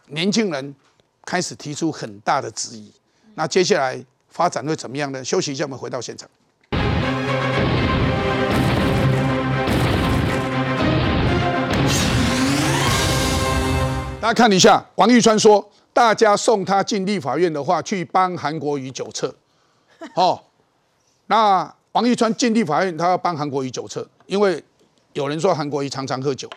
[0.08, 0.74] 年轻人
[1.24, 2.90] 开始提出很大的质疑。
[3.36, 4.04] 那接下来。
[4.30, 5.22] 发展会怎么样呢？
[5.24, 6.28] 休息一下，我们回到现场。
[14.20, 19.34] 大家看一下，王玉川说，大家送他进立法院的话，去帮韩国瑜酒测。
[20.14, 20.40] 哦，
[21.26, 24.62] 那王玉川进立法院，他要帮韩国瑜酒测，因为
[25.14, 26.48] 有人说韩国瑜常常喝酒。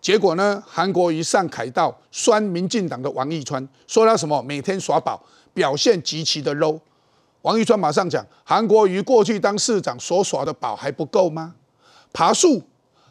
[0.00, 5.20] 结果呢，韩国瑜上凯道酸民进党的王玉川，说他什么每天耍宝，
[5.54, 6.78] 表现极其的 low。
[7.46, 11.54] 王玉川马上讲：韩国瑜过去当市长所耍的宝还不够吗？
[12.12, 12.60] 爬树、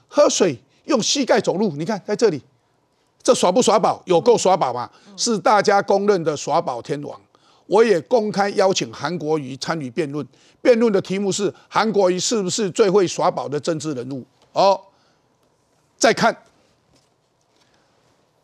[0.09, 2.43] 喝水、用膝盖走路，你看在这里，
[3.23, 4.03] 这耍不耍宝？
[4.03, 4.91] 有够耍宝吗？
[5.15, 7.17] 是大家公认的耍宝天王。
[7.67, 10.27] 我也公开邀请韩国瑜参与辩论，
[10.61, 14.25] 辩论的题目是：韩国瑜是不是最会耍宝的政治人物？
[14.51, 14.77] 哦，
[15.97, 16.35] 再看，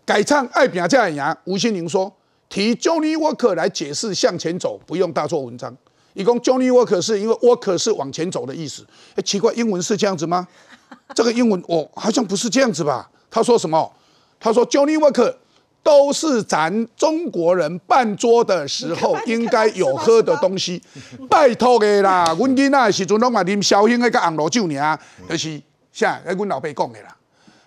[0.06, 1.36] 改唱爱拼才会赢。
[1.44, 2.14] 吴心凌说。
[2.52, 5.76] 提 Johnny Walker 来解释向前走，不用大做文章。
[6.14, 8.86] 一共 Johnny Walker 是因为 Walker 是往前走的意思。
[9.16, 10.46] 哎，奇怪，英文是这样子吗？
[11.16, 13.10] 这个英文哦，好像不是这样子吧？
[13.30, 13.90] 他说什么？
[14.38, 15.34] 他说 Johnny Walker
[15.82, 20.84] 都是咱中国人办桌的时候 应该有喝的东西。
[21.30, 25.00] 拜托的啦，阮囡仔时阵拢嘛啉小型的个红罗酒尔，
[25.30, 25.62] 就是
[25.94, 27.16] 像跟阮老爸讲的啦。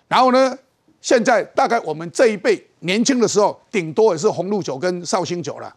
[0.07, 0.55] 然后呢？
[1.05, 5.71] 现在大概我们这一辈年轻的时候，顶多也是红露酒跟绍兴酒了，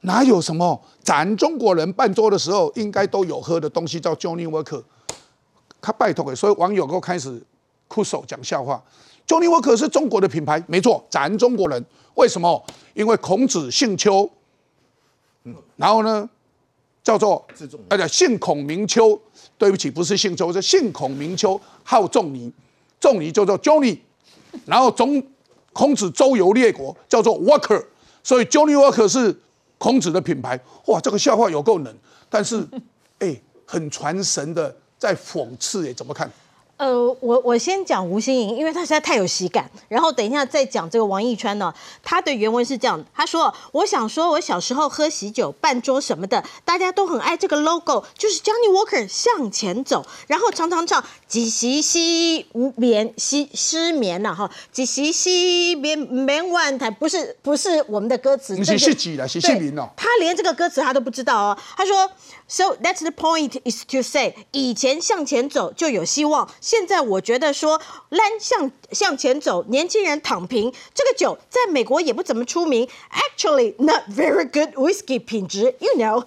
[0.00, 0.82] 哪有什么？
[1.02, 4.82] 咱中国人办桌的时候，应该都有喝的东西叫 Johnny Walker。
[5.78, 7.38] 他拜托给，所以网友都开始
[7.86, 8.82] 哭手讲笑话。
[9.26, 12.64] Johnny Walker 是中国的品牌，没错，咱中国人为什么？
[12.94, 14.26] 因为孔子姓丘，
[15.76, 16.26] 然后呢，
[17.04, 17.46] 叫做
[17.90, 19.20] 而且姓孔名丘。
[19.58, 22.50] 对不起，不是姓丘，是姓孔名丘，号仲尼，
[22.98, 23.98] 仲尼叫做 Johnny。
[24.66, 25.22] 然后中
[25.72, 27.84] 孔子周游列国，叫做 Walker，
[28.22, 29.34] 所以 Johnny Walker 是
[29.78, 30.60] 孔子的品牌。
[30.86, 31.94] 哇，这个笑话有够冷，
[32.28, 32.66] 但是
[33.18, 36.30] 哎，很传神的，在讽刺哎，怎么看？
[36.82, 39.70] 呃，我我先讲吴心颖，因为他实在太有喜感。
[39.86, 41.72] 然后等一下再讲这个王义川呢，
[42.02, 59.88] 他的原文是这样：他说，我想说，我小时候喝喜酒、办桌什么的，大家都很爱这个 logo，就是 Johnny Walker 向前走，然后常常唱几夕夕眠失失眠了哈，几夕夕眠眠万台，不是不是我们的歌词，是是几了，是姓名哦。
[59.96, 61.58] 他连这个歌词他都不知道哦。
[61.76, 62.10] 他说
[62.52, 66.46] ，So that's the point is to say，以前向前走就有希望。
[66.60, 67.80] 现在我觉得说
[68.10, 76.24] 烂向向前走，年轻人躺平，这个酒在美国也不怎么出名，actually not very good whiskey 品质，you know。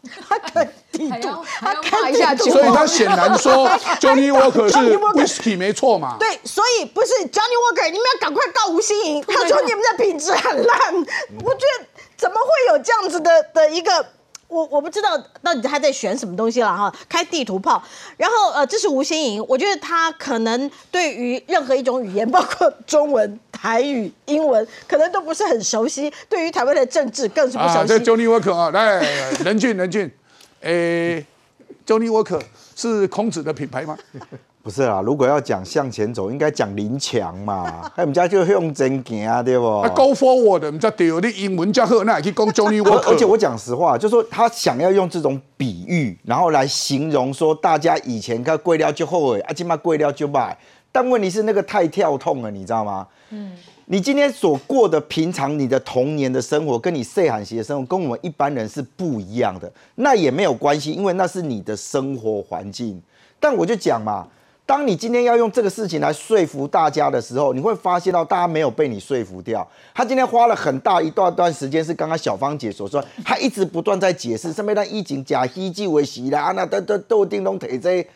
[0.28, 3.66] 他肯地度，他看一下酒，所以他显然说
[3.98, 6.16] Johnny Walker 是 whisky 没错嘛？
[6.20, 10.94] 对，所以不是 Johnny Walker，你们要赶快告吴欣颖，他说你们的品质很烂，
[11.42, 11.86] 我觉得
[12.16, 14.06] 怎么会有这样子的的一个？
[14.48, 17.82] 我我不知道到底他在选什么东西了哈，开地图炮，
[18.16, 27.78] 然后呃，这是吴欣颖，我觉得他可能对于任何一种语言，包括中文、台语、英文，可能都不是很熟悉，对于台湾的政治更是不熟悉。
[27.78, 29.00] 啊，这 Johnny Walker 啊，来，
[29.44, 30.10] 任俊任俊，
[30.62, 31.24] 诶
[31.86, 32.40] ，Johnny Walker
[32.74, 33.98] 是孔子的品牌吗？
[34.68, 37.90] 不是啦，如果要讲向前走，应该讲林强嘛。
[37.96, 39.64] 我们家就用真行啊，对不
[39.94, 41.72] ？Go forward，我们叫对，你英文
[42.04, 43.08] 那也可以讲 Johnny Walker。
[43.08, 50.54] 而且我讲实话，就说他想要用这种比喻，然后来形容说大家以前看贵料就后悔，啊，今嘛贵料就卖。
[50.92, 53.06] 但问题是那个太跳痛了，你知道吗？
[53.30, 53.52] 嗯。
[53.86, 59.72] 你今天所过的平常你的童年的生活，跟你岁罕鞋的生活，跟我们一般人是不一样的。
[59.94, 63.00] 那也没有关系，因为那是你的生活环境。
[63.40, 64.28] 但我就讲嘛。
[64.68, 69.66] 当你今天要用这个事情来说服大家的时候，你会发现到大家没有被你说服掉。
[69.94, 78.06] 他今天花了很大一段段时间，是刚刚小芳姐所说，他一直不断在解释，上面那疫情假希冀为喜啦，那都都都叮咚腿这，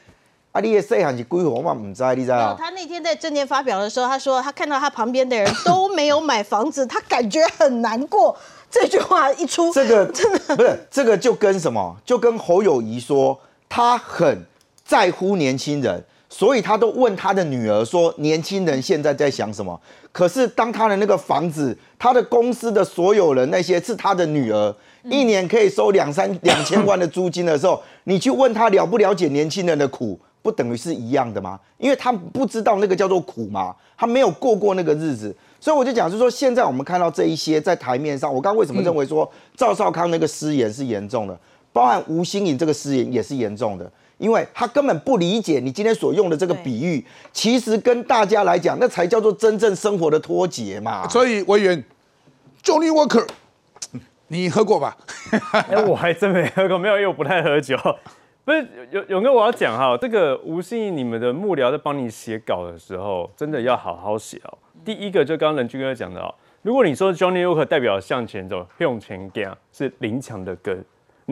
[0.51, 1.73] 啊，你的细汉是规划嘛？
[1.73, 2.55] 唔知你知道？
[2.59, 8.37] 他那天在证件发表的时候，他说他看到他旁边的人都没有买房子，他感觉很难过。
[8.71, 11.97] 这句话一出，这个 真的不是这个就跟什么？
[12.05, 13.41] 就跟侯友谊说，
[13.71, 14.45] 他很
[14.85, 16.05] 在乎年轻人。
[16.35, 19.79] 所以他都问他的女儿说：“年轻人现在在想什么？”
[20.11, 24.75] 可是当他的那个房子、他的公司的所有人那些是他的女儿，
[25.05, 31.61] 一年可以收两三 两千万的租金的时候，你去问他了不了解年轻人的苦，不等于是一样的吗？
[31.77, 35.37] 因为他不知道那个叫做苦嘛，他没有过过那个日子。
[35.61, 41.39] 所以我就讲，就是说现在我们看到这一些在台面上，我刚刚为什么认为说赵少康那个失言是严重的，
[41.75, 43.93] 包含吴新颖这个失言也是严重的。
[44.23, 51.09] 因为他根本不理解你今天所用的这个比喻，其实跟大家来讲，那才叫做真正生活的脱节嘛。
[51.09, 51.83] 所以委员
[52.63, 53.27] ，Johnny Walker，
[54.29, 54.97] 你喝过吧？
[55.51, 57.77] 哎，我还真没喝过，没有，因为我不太喝酒。
[58.45, 64.59] 不是，勇勇哥，我要讲哈，这个吴信义，你们的幕僚在帮你写稿的时候，真的要好好写哦。
[64.85, 69.43] 第一个就刚刚任军哥讲的哦，如果你说 Johnny Walker 代表向前走，向前走
[69.73, 70.77] 是林强的歌。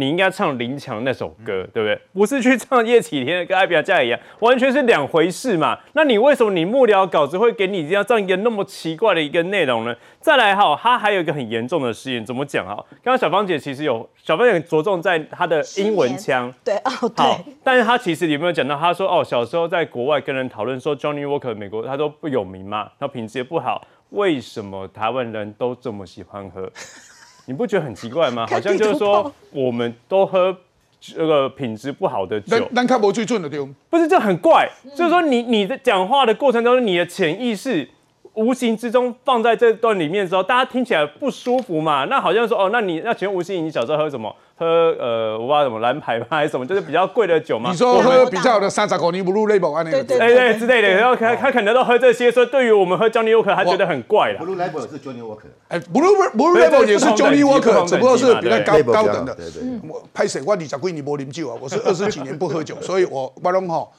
[0.00, 2.00] 你应该唱林强那首歌，对不对？
[2.14, 5.78] 不是去唱叶启田的，跟艾比亚加一样，完全是两回事嘛。
[5.92, 9.94] 那你为什么你幕僚稿子会给你这样这样一个那么奇怪的一个内容呢？
[10.18, 12.74] 再来哈，他还有一个很严重的失言，怎么讲啊？
[13.02, 17.54] 刚刚小芳姐其实有小芳姐着重在她的英文腔，对哦，对。
[17.62, 18.78] 但是她其实有没有讲到？
[18.78, 26.70] 她说哦，小时候在国外跟人讨论说，Johnny Walker 美国他都不有名嘛，他品质也不好，为什么台湾人都这么喜欢喝？
[27.46, 28.46] 你不觉得很奇怪吗？
[28.50, 30.56] 好像就是说，我们都喝
[31.00, 32.68] 这个品质不好的酒。
[32.74, 33.68] 但看不最准的丢。
[33.88, 34.68] 不是，这很怪。
[34.94, 37.88] 就是说，你你的讲话的过程当中，你的潜意识。
[38.40, 42.06] 无形之中放在这段里面的时候，大家听起来不舒服嘛？
[42.06, 44.34] 那好像说哦，那你那请问吴欣你小时候喝什么？
[44.56, 44.66] 喝
[45.00, 47.70] 呃，我不知道什么蓝牌 还是什么，就是比较贵的酒嘛。
[47.70, 50.88] 你说喝比较好的三十口尼布鲁雷堡啊那个，对对之类的。
[50.88, 54.40] 然后他他可能都喝这些，所以对于我们喝 Johnny Walker，他觉得很怪了。
[54.40, 59.34] Blue Label 是 Johnny Walker，哎，Blue Blue Label 也是 Johnny Walker，只不过是比较高高等的。
[59.34, 59.62] 对对。
[59.88, 60.42] 我拍谁？
[60.44, 63.90] 我二十几年不啉酒啊，我是二十几年不喝酒，所以我我拢吼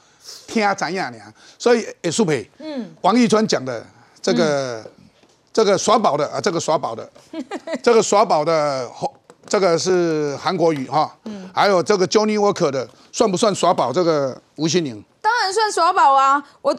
[0.46, 1.18] 听怎样呢？
[1.58, 3.84] 所以诶，苏培，嗯，王一川讲的
[4.22, 4.82] 这个。
[5.54, 7.06] 这个耍宝的啊，这个耍宝的，
[7.84, 8.88] 这个耍宝的，
[9.46, 13.92] 这个是韩国语哈，嗯，还有这个 Johnny Walker 的，算不算耍宝？
[13.92, 16.42] 这个吴心凌，当然算耍宝啊！
[16.62, 16.74] 我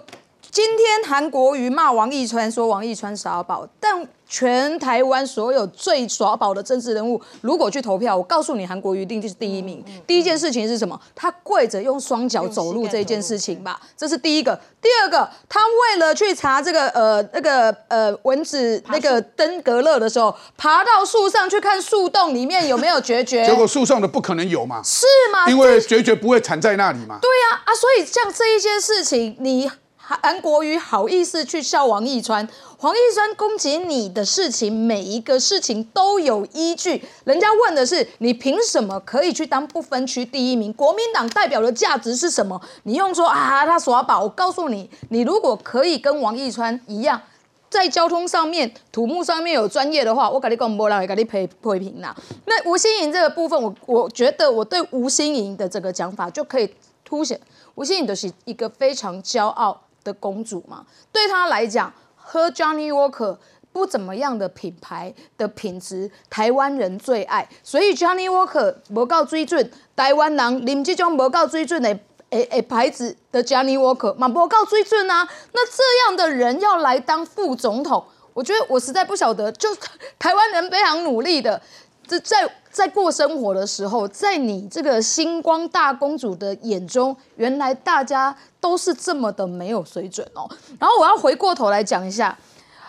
[0.54, 4.08] 今天韩国瑜骂王义川，说王义川耍宝，但。
[4.26, 9.84] 全台湾所有最耍宝的政治人物，如果去投票，我告诉你，韩国瑜一定就是第一名。
[10.08, 11.00] 第一件事情是什么？
[11.14, 14.60] 他跪着用双脚走路这件事情吧，这是第一个。
[14.82, 23.46] 第二个，他为了去查这个呃那个呃蚊子那个登革热的时候，爬到树上去看树洞里面有没有决绝。
[23.46, 24.82] 结果树上的不可能有嘛？
[24.84, 25.48] 是吗？
[25.48, 27.20] 因为决绝不会产在那里嘛。
[27.22, 29.70] 对呀啊，所以像这一件事情，你。
[30.06, 32.46] 韩国瑜好意思去笑王义川，
[32.82, 37.02] 王义川攻击你的事情，每一个事情都有依据。
[37.24, 40.74] 人家问的是你凭什么可以去当不分区第一名？
[40.74, 42.62] 国民党代表的价值是什么？
[42.84, 47.22] 你用说啊他耍宝，我告诉你，你如果可以跟王义川一样。
[47.70, 52.16] 在交通上面、土木上面有专业的话，我跟你讲，没人会跟你批批评啦。
[52.46, 56.70] 那吴欣颖这个部分，我我觉得我对吴欣颖的这个讲法就可以
[57.04, 57.40] 凸显，
[57.74, 60.86] 吴欣颖就是一个非常骄傲的公主嘛。
[61.12, 63.38] 对她来讲，喝 Johnny Walker
[63.72, 67.48] 不怎么样的品牌的品质，台湾人最爱。
[67.64, 72.00] 所以 Johnny Walker 不够水准，台湾人啉这种不够水准的。
[72.30, 75.30] 诶诶，牌子的 Johnny Walker，马博告追准啊！
[75.52, 79.52] 那这样的人要来当副总统，我觉得我实在不晓得。
[79.52, 79.70] 就
[80.18, 81.62] 台湾人非常努力的，
[82.08, 90.50] 这在在过生活的时候，在你这个星光大公主的眼中，原来大家都是这么的没有水准哦。
[90.80, 92.38] 然后我要回过头来讲一下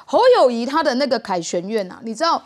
[0.07, 2.41] 侯友谊他的那个凯旋院啊，你知道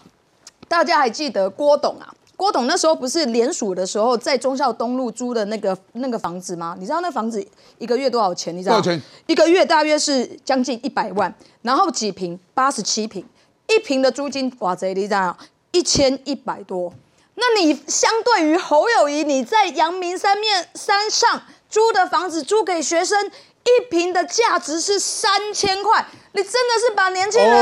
[0.67, 2.15] 大家还记得郭董啊？
[2.37, 6.77] 郭董那时候不是联署的时候，在忠孝东路租的那个那个房子吗？
[6.79, 7.45] 你知道那房子
[7.79, 8.57] 一个月多少钱？
[8.57, 8.77] 你知道？
[8.77, 9.03] 多少钱？
[9.27, 12.39] 一个月大约是将近一百万，然后几平？
[12.55, 13.27] 八十七平，
[13.67, 15.37] 一平的租金哇贼，你知道？
[15.73, 16.93] 一千一百多。
[17.35, 26.07] 那你相对于侯友谊，你在阳明山面山上租的房子租给学生，一平的价值是三千块。
[26.33, 27.53] 你真的是把年轻人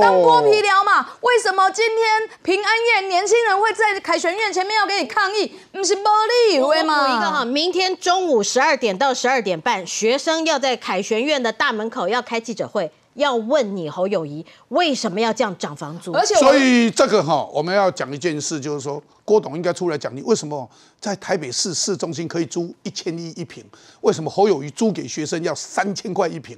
[0.00, 1.08] 当剥皮聊嘛？
[1.22, 5.50] 为什么今天平安夜年轻人会在凯旋院前面要给你抗议？
[5.72, 6.02] 不是玻
[6.50, 7.08] 璃为吗？
[7.08, 16.12] 一个哈，明天中午十二点到十二点半，学生要在凯旋院的大门口要开记者会，要问你侯友谊为什么要这样涨房租？
[16.12, 20.70] 而且，所以这个哈，我们要讲一件事，就是说郭董应该出来讲，你为什么
[21.00, 23.62] 在台北市市中心可以租一千一一平？
[24.02, 26.56] 为什么侯友谊租给学生要三千块一平？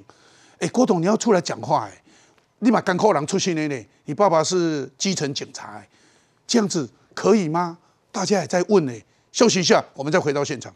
[0.59, 2.03] 哎，郭董，你要出来讲话哎！
[2.59, 3.87] 立马干扣狼出去呢呢。
[4.05, 5.83] 你爸爸是基层警察，
[6.47, 7.79] 这样子可以吗？
[8.13, 8.93] 大家也在问呢。
[9.33, 10.75] 休息一下，我们再回到现场。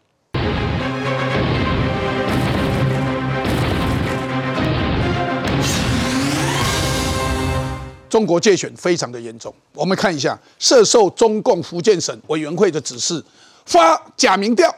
[8.13, 13.25] 中国借选非常的严重，我们看一下，涉受中共福建省委员会的指示，
[13.65, 14.71] 发假民调，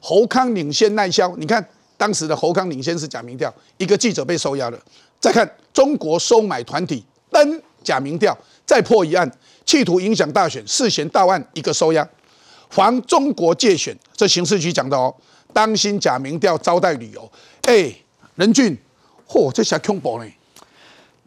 [0.00, 1.34] 侯康领先耐销。
[1.36, 1.66] 你看。
[1.96, 4.78] 当时的侯康领先是假民调，一个记者被收押了。
[5.20, 9.30] 再看中国收买团体登假民调，再破一案，
[9.64, 12.06] 企图影响大选，事嫌大案一个收押，
[12.68, 13.96] 防中国借选。
[14.14, 15.14] 这刑事局讲的哦，
[15.52, 17.30] 当心假民调招待旅游。
[17.62, 17.94] 哎，
[18.34, 18.76] 任俊，
[19.28, 20.28] 嚯，这下恐怖呢。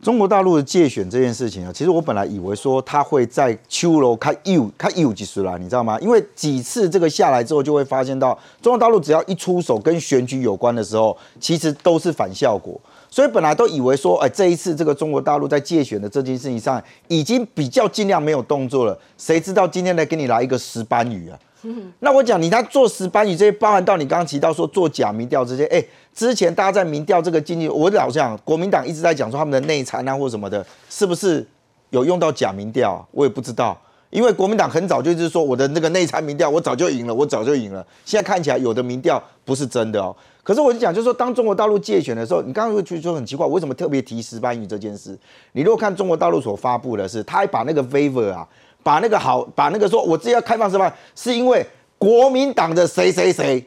[0.02, 6.00] 中国大陆的借选这件事情啊，其实我本来以为说他会在秋楼开有开有几十啦，你知道吗？
[6.00, 12.80] 因为几次这个下来之后，就会发现到中国大陆只要一出手跟选举有关的时候，其实都是反效果。
[13.10, 18.98] 所以本来都以为说，哎，这一次这个中国大陆在借选的这件事情上，已经比较尽量没有动作了。
[19.18, 21.40] 谁知道今天来给你来一个石斑鱼啊？
[22.00, 25.84] 那我讲，你他做石斑鱼这些，包含到你刚刚提到说做假民调这些，哎，
[26.14, 31.46] 之前大家在民调这个经济，我老讲国民党一直在讲说他们的内参啊或什么的，是不是
[31.90, 33.06] 有用到假民调？
[33.12, 33.80] 我也不知道，
[34.10, 37.86] 因为国民党很早就是说我的那个内参民调我早就赢了，我早就赢了。
[38.06, 40.16] 现在看起来有的民调不是真的哦。
[40.44, 45.18] 可是我就讲，就是说当中国大陆借选的时候，你刚刚会去说很奇怪，为什么特别提石斑鱼这件事？
[45.52, 48.48] 你如果看中国大陆所发布的是，他还把那个 favor 啊。
[48.88, 50.90] 把那个好，把那个说，我自己要开放什么？
[51.14, 51.66] 是因为
[51.98, 53.62] 国民党的谁谁谁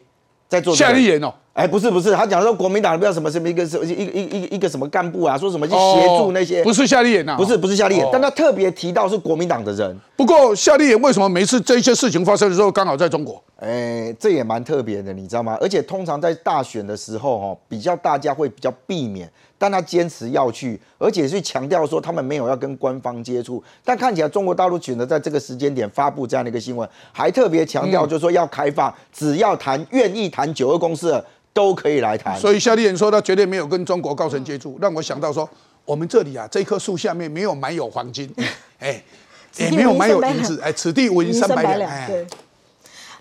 [0.48, 1.30] 在做夏立言哦？
[1.52, 9.94] 哎，不是不是，他讲说国民党不知道什么什么一个什一一一一个什么干部啊，说什么去协助那些，不是夏立言呐，不是不是夏立言，但他特别提到是国民党的人。
[10.16, 13.42] 不过夏立言为什么每次这些事情发生的时候刚好在中国？
[13.60, 15.56] 哎，这也蛮特别的，你知道吗？
[15.60, 19.30] 而且通常在大选的时候，哈，比较大家会比较避免。
[19.58, 23.62] 但他坚持要去，而且是强调说他们没有要跟官方接触。
[23.84, 32.34] 但看起来中国大陆选择在这个时间点发布这样的一个新闻，还特别强调就是说要开放，只要谈愿意谈九二共识都可以来谈。
[32.40, 35.46] 所以夏立言说他绝对没有跟中国高层接触，让我想到说
[35.84, 38.34] 我们这里啊，这棵树下面没有埋有黄金，
[38.80, 39.02] 哎，
[39.58, 42.24] 也没有埋有银子，哎，此地无银三百两，哎。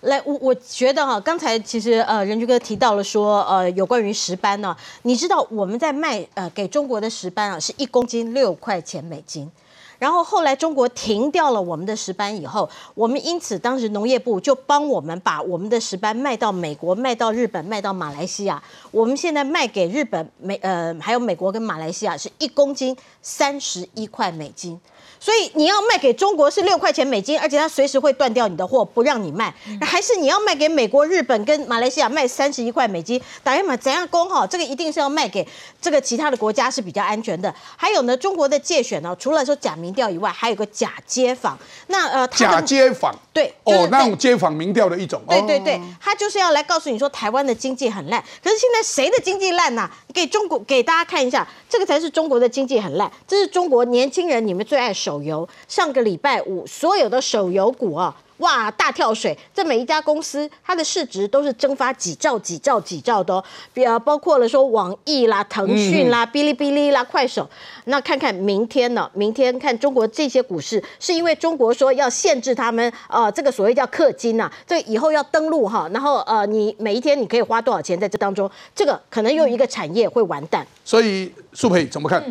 [0.01, 9.51] 来，我我觉得哈，刚才其实呃，任军哥提到了说，呃，有关于石斑呢，你知道我们在卖呃给中国的石斑啊，是一公斤六块钱美金，
[9.97, 24.79] 然后后来中国停掉了我们的石斑以后，我们因此当时农业部就帮我们把我们的石斑卖到美国、卖到日本、卖到马来西亚，我们现在卖给日本、美呃还有美国跟马来西亚是一公斤三十一块美金。
[25.19, 29.53] 所以你要卖给中国是六块钱美金，而且它随时会断掉你的货，不让你卖。
[29.81, 33.21] 还是你要卖给美国、日本跟马来西亚卖三十一块美金？
[33.43, 34.47] 打一码怎样攻哈？
[34.47, 35.45] 这个一定是要卖给
[35.81, 37.53] 这个其他的国家是比较安全的。
[37.75, 41.57] 还有呢，中国的借选呢，除了说假民调以外，还有个假街访。
[41.87, 43.13] 那呃，假街访。
[43.39, 45.21] 对，哦，那种街访民调的一种。
[45.29, 48.21] 对对对，他就是要来告诉你说台湾的经济很烂。
[48.43, 49.89] 可是现在谁的经济烂呐？
[50.13, 53.09] 给中国给大家看一下，这个才是中国的经济很烂。
[53.25, 58.13] 这是中国年轻人你们最爱手游，上个礼拜五所有的手游股啊。
[58.39, 59.37] 哇，大跳水！
[59.53, 63.43] 这每一家公司，它的市值都是蒸发几兆、几兆、几兆的哦。
[63.73, 67.49] 比啊，包括了说网易啦、腾讯啦、哔哩哔哩啦、快手。
[67.85, 69.09] 那看看明天呢？
[69.13, 78.49] 明天看中国这些股市，是因为中国说要限制他们呃，这个所谓叫氪金呐，这以后要登录哈，然后呃，你每一天你可以花多少钱在这当中？
[78.73, 80.65] 这个可能又一个产业会完蛋。
[80.85, 82.23] 所以，素培怎么看？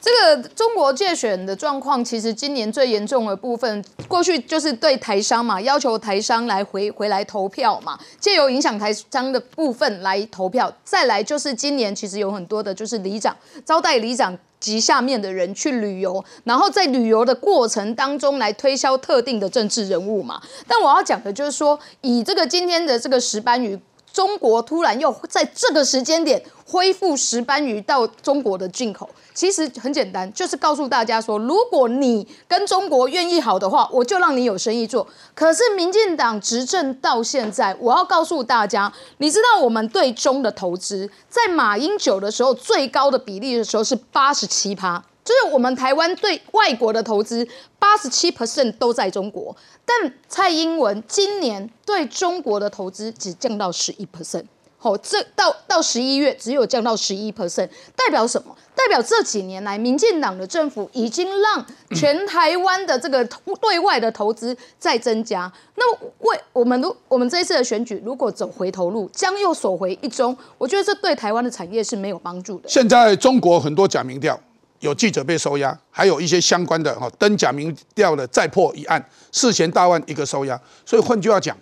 [0.00, 10.72] 这个中国借选的状况，其实今年最严重的部分，过去就是对台商嘛，要求台商来回回来投票嘛，借由影响台商的部分来投票。
[10.84, 20.40] 再来就是今年其实有很多的，就是里长招待里长及下面的人去旅游，然后在旅游的过程当中来推销特定的政治人物嘛。
[20.66, 23.78] 但我要讲的就是说，以这个今天的这个石斑鱼，
[24.12, 29.08] 中国突然又在这个时间点恢复石斑鱼到中国的进口。
[29.34, 35.06] 其实很简单，就是告诉大家说，如果你跟中国愿意好的话，我就让你有生意做。
[35.32, 47.46] 可是民进党执政到现在，我要告诉大家，你知道我们对中的投资，在马英九的时候最高的比例的时候是八十七趴，就是我们台湾对外国的投资
[47.78, 54.44] 八十七 percent 都在中国，但蔡英文今年对中国的投资只降到十一 percent。
[54.78, 58.56] 好，这到到十一月只有降到十一 percent，代表什么？
[58.74, 63.22] 代表这几年来，民进党的政府已经让全台湾的这个
[63.60, 65.52] 对外的投资在增加。
[65.74, 65.84] 那，
[66.20, 72.68] 为我们如我们这一次的选举，如果走回头路，将又锁回一中，我觉得这对台湾的产业是没有帮助的。
[72.68, 74.40] 现在中国很多假民调，
[74.80, 80.60] 有记者被收押，还有一些相关的哈登假民调的再破一案，四千大万一个收押。
[80.84, 81.56] 所以换句话讲。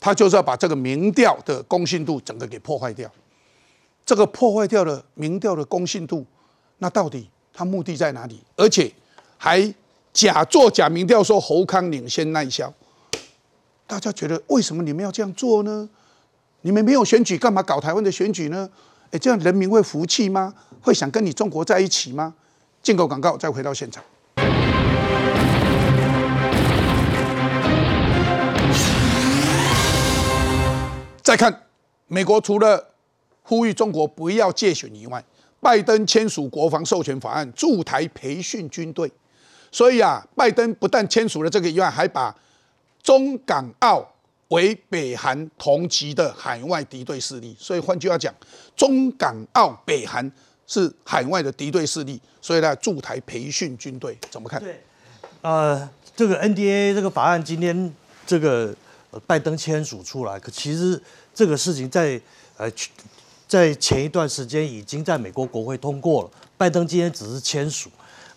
[0.00, 3.10] 他就是要把这个民调的公信度整个给破坏掉，
[4.04, 6.26] 这个破坏掉了民调的公信度，
[6.76, 8.38] 那到底他目的在哪里？
[8.54, 8.92] 而且
[9.38, 9.74] 还
[10.12, 12.70] 假做假民调，说侯康领先耐销，
[13.86, 15.88] 大家觉得为什么你们要这样做呢？
[16.60, 18.68] 你们没有选举，干嘛搞台湾的选举呢？
[19.10, 20.52] 哎，这样人民会服气吗？
[20.82, 22.34] 会想跟你中国在一起吗？
[22.84, 24.04] 进口广告，再回到现场。
[31.22, 31.62] 再看
[32.08, 32.90] 美国，除了
[33.42, 35.24] 呼吁中国不要借选以外，
[35.60, 39.10] 拜登签署国防授权法案，驻台培训军队。
[39.72, 42.36] 所以啊，拜登不但签署了这个以外，还把
[43.02, 44.06] 中港澳
[44.48, 47.56] 为北韩同级的海外敌对势力。
[47.58, 48.32] 所以换句话讲，
[48.76, 50.30] 中港澳北韩
[50.66, 54.60] 是海外的敌对势力，所以呢，驻台培训军队怎么看？
[54.60, 54.82] 对，
[55.42, 57.94] 呃，这个 NDA 这个法案今天
[58.26, 58.74] 这个。
[59.28, 61.00] 拜登签署出来，可其实
[61.32, 62.20] 这个事情在
[62.56, 62.68] 呃，
[63.46, 66.30] 在前一段时间已经在美国国会通过了。
[66.58, 67.88] 拜登今天只是签署，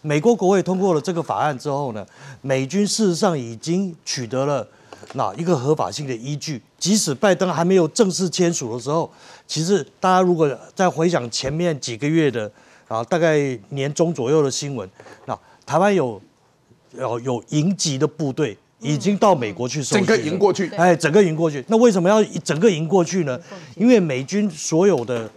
[0.04, 2.06] 美国国会通过了这个法案之后呢，
[2.44, 4.68] 美军事实上已经取得了
[5.14, 6.62] 哪一个合法性的依据。
[6.78, 9.12] 即使拜登还没有正式签署的时候，
[9.48, 12.52] 其实大家如果再回想前面几个月的
[12.88, 14.90] 啊，大概年中左右的新闻，
[15.26, 16.22] 那台湾有
[16.98, 18.58] 有有营级的部队。
[18.80, 21.66] 已经到美国去收，整个赢过去，哎，整个赢过去。
[21.68, 23.40] 那为什么要整个赢过去呢？
[23.76, 25.28] 因为美军所有的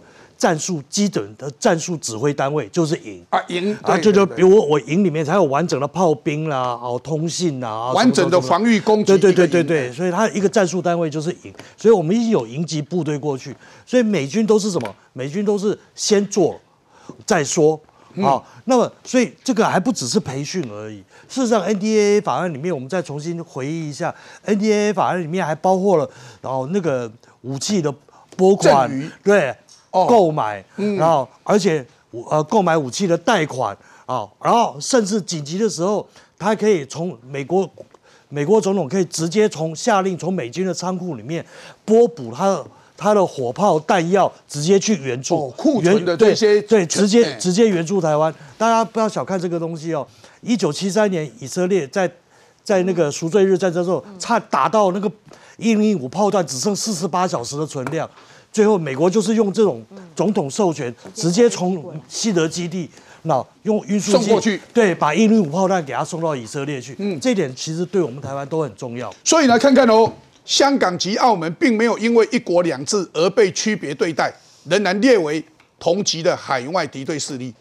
[0.41, 13.55] 战术基准的战术指挥单位就是营啊，营啊，就就比如我营里面才有完整的炮兵啦，哦，通信啦，完整的防御工具，对对对对对，所以它一个战术单位就是营，所以我们已经有营级部队过去，
[13.85, 14.95] 所以美军都是什么？
[15.13, 16.59] 美军都是先做
[17.23, 17.79] 再说。
[18.19, 20.97] 好，那么所以这个还不只是培训而已。
[21.29, 24.13] 事实上，NDAA 法案里面，我们再重新回忆一下
[24.47, 26.09] ，NDAA 法案里面还包括了，
[26.41, 27.09] 然后那个
[27.41, 27.93] 武器的
[28.35, 28.89] 拨款，
[29.23, 29.55] 对，
[29.91, 30.63] 购买，
[30.97, 31.85] 然后而且
[32.29, 36.07] 呃购买武器的贷款啊，然后甚至紧急的时候，
[36.39, 37.69] 他可以从美国
[38.29, 41.45] 美国总统可以直接从下令从美军的仓库里面
[41.85, 42.65] 拨补他的。
[43.03, 48.31] 他的火炮弹药直接去援助库存的这些，对，直接直接援助台湾。
[48.59, 50.07] 大家不要小看这个东西哦。
[50.41, 52.07] 一九七三年，以色列在
[52.63, 55.11] 在那个赎罪日战争时候，差打到那个
[55.57, 58.07] 一零五炮弹只剩四十八小时的存量，
[58.51, 59.83] 最后美国就是用这种
[60.15, 62.89] 总统授权，直接从西德基地
[63.23, 66.95] 那用运输送过去，对，把一零五炮弹给他送到以色列去。
[66.99, 69.13] 嗯，这点其实对我们台湾都很重要。
[69.23, 70.11] 所以来看看哦。
[70.43, 74.33] 香港及澳门并没有因为“一国两制”而被区别对待，
[74.67, 75.41] 仍然列为
[75.79, 77.53] 同级的海外敌对势力。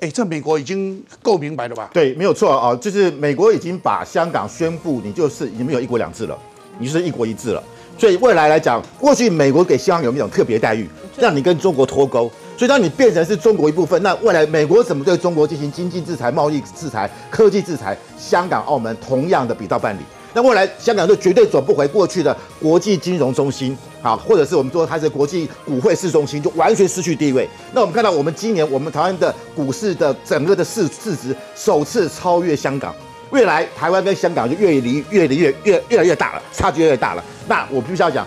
[0.00, 1.90] 哎，这美国已经够明白了吧？
[1.92, 6.36] 对，没有错啊，就是美国已经把香港宣布你就是已经没有一国两制了，
[6.78, 7.62] 你就是一国一制了。
[8.02, 12.28] 所以未来来讲，过去美国给香港有一种特别待遇，让你跟中国脱钩？
[12.56, 17.96] 所以当你变成是中国一部分，那未来美国怎么对中国进行经济制裁、贸易制裁、科技制裁？
[18.18, 20.00] 香港、澳门同样的比照办理。
[20.34, 27.48] 那未来香港就绝对走不回过去的国际金融中心啊，或者是我们说它是国际股汇市中心，就完全失去地位。
[27.72, 32.92] 那我们看到，我们今年我们台湾的股市的整个的市市值首次超越香港，
[33.32, 37.24] 未来台湾跟香港就越离越离越越越来越大了，差距越大了。
[37.48, 38.26] 那我必须要讲，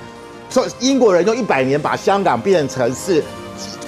[0.49, 3.23] 说英国人用一百年把香港变成是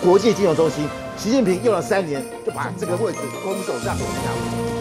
[0.02, 0.88] 国际金融中心，
[1.18, 4.77] 习近平用了三年就把这个位置拱手让给香港。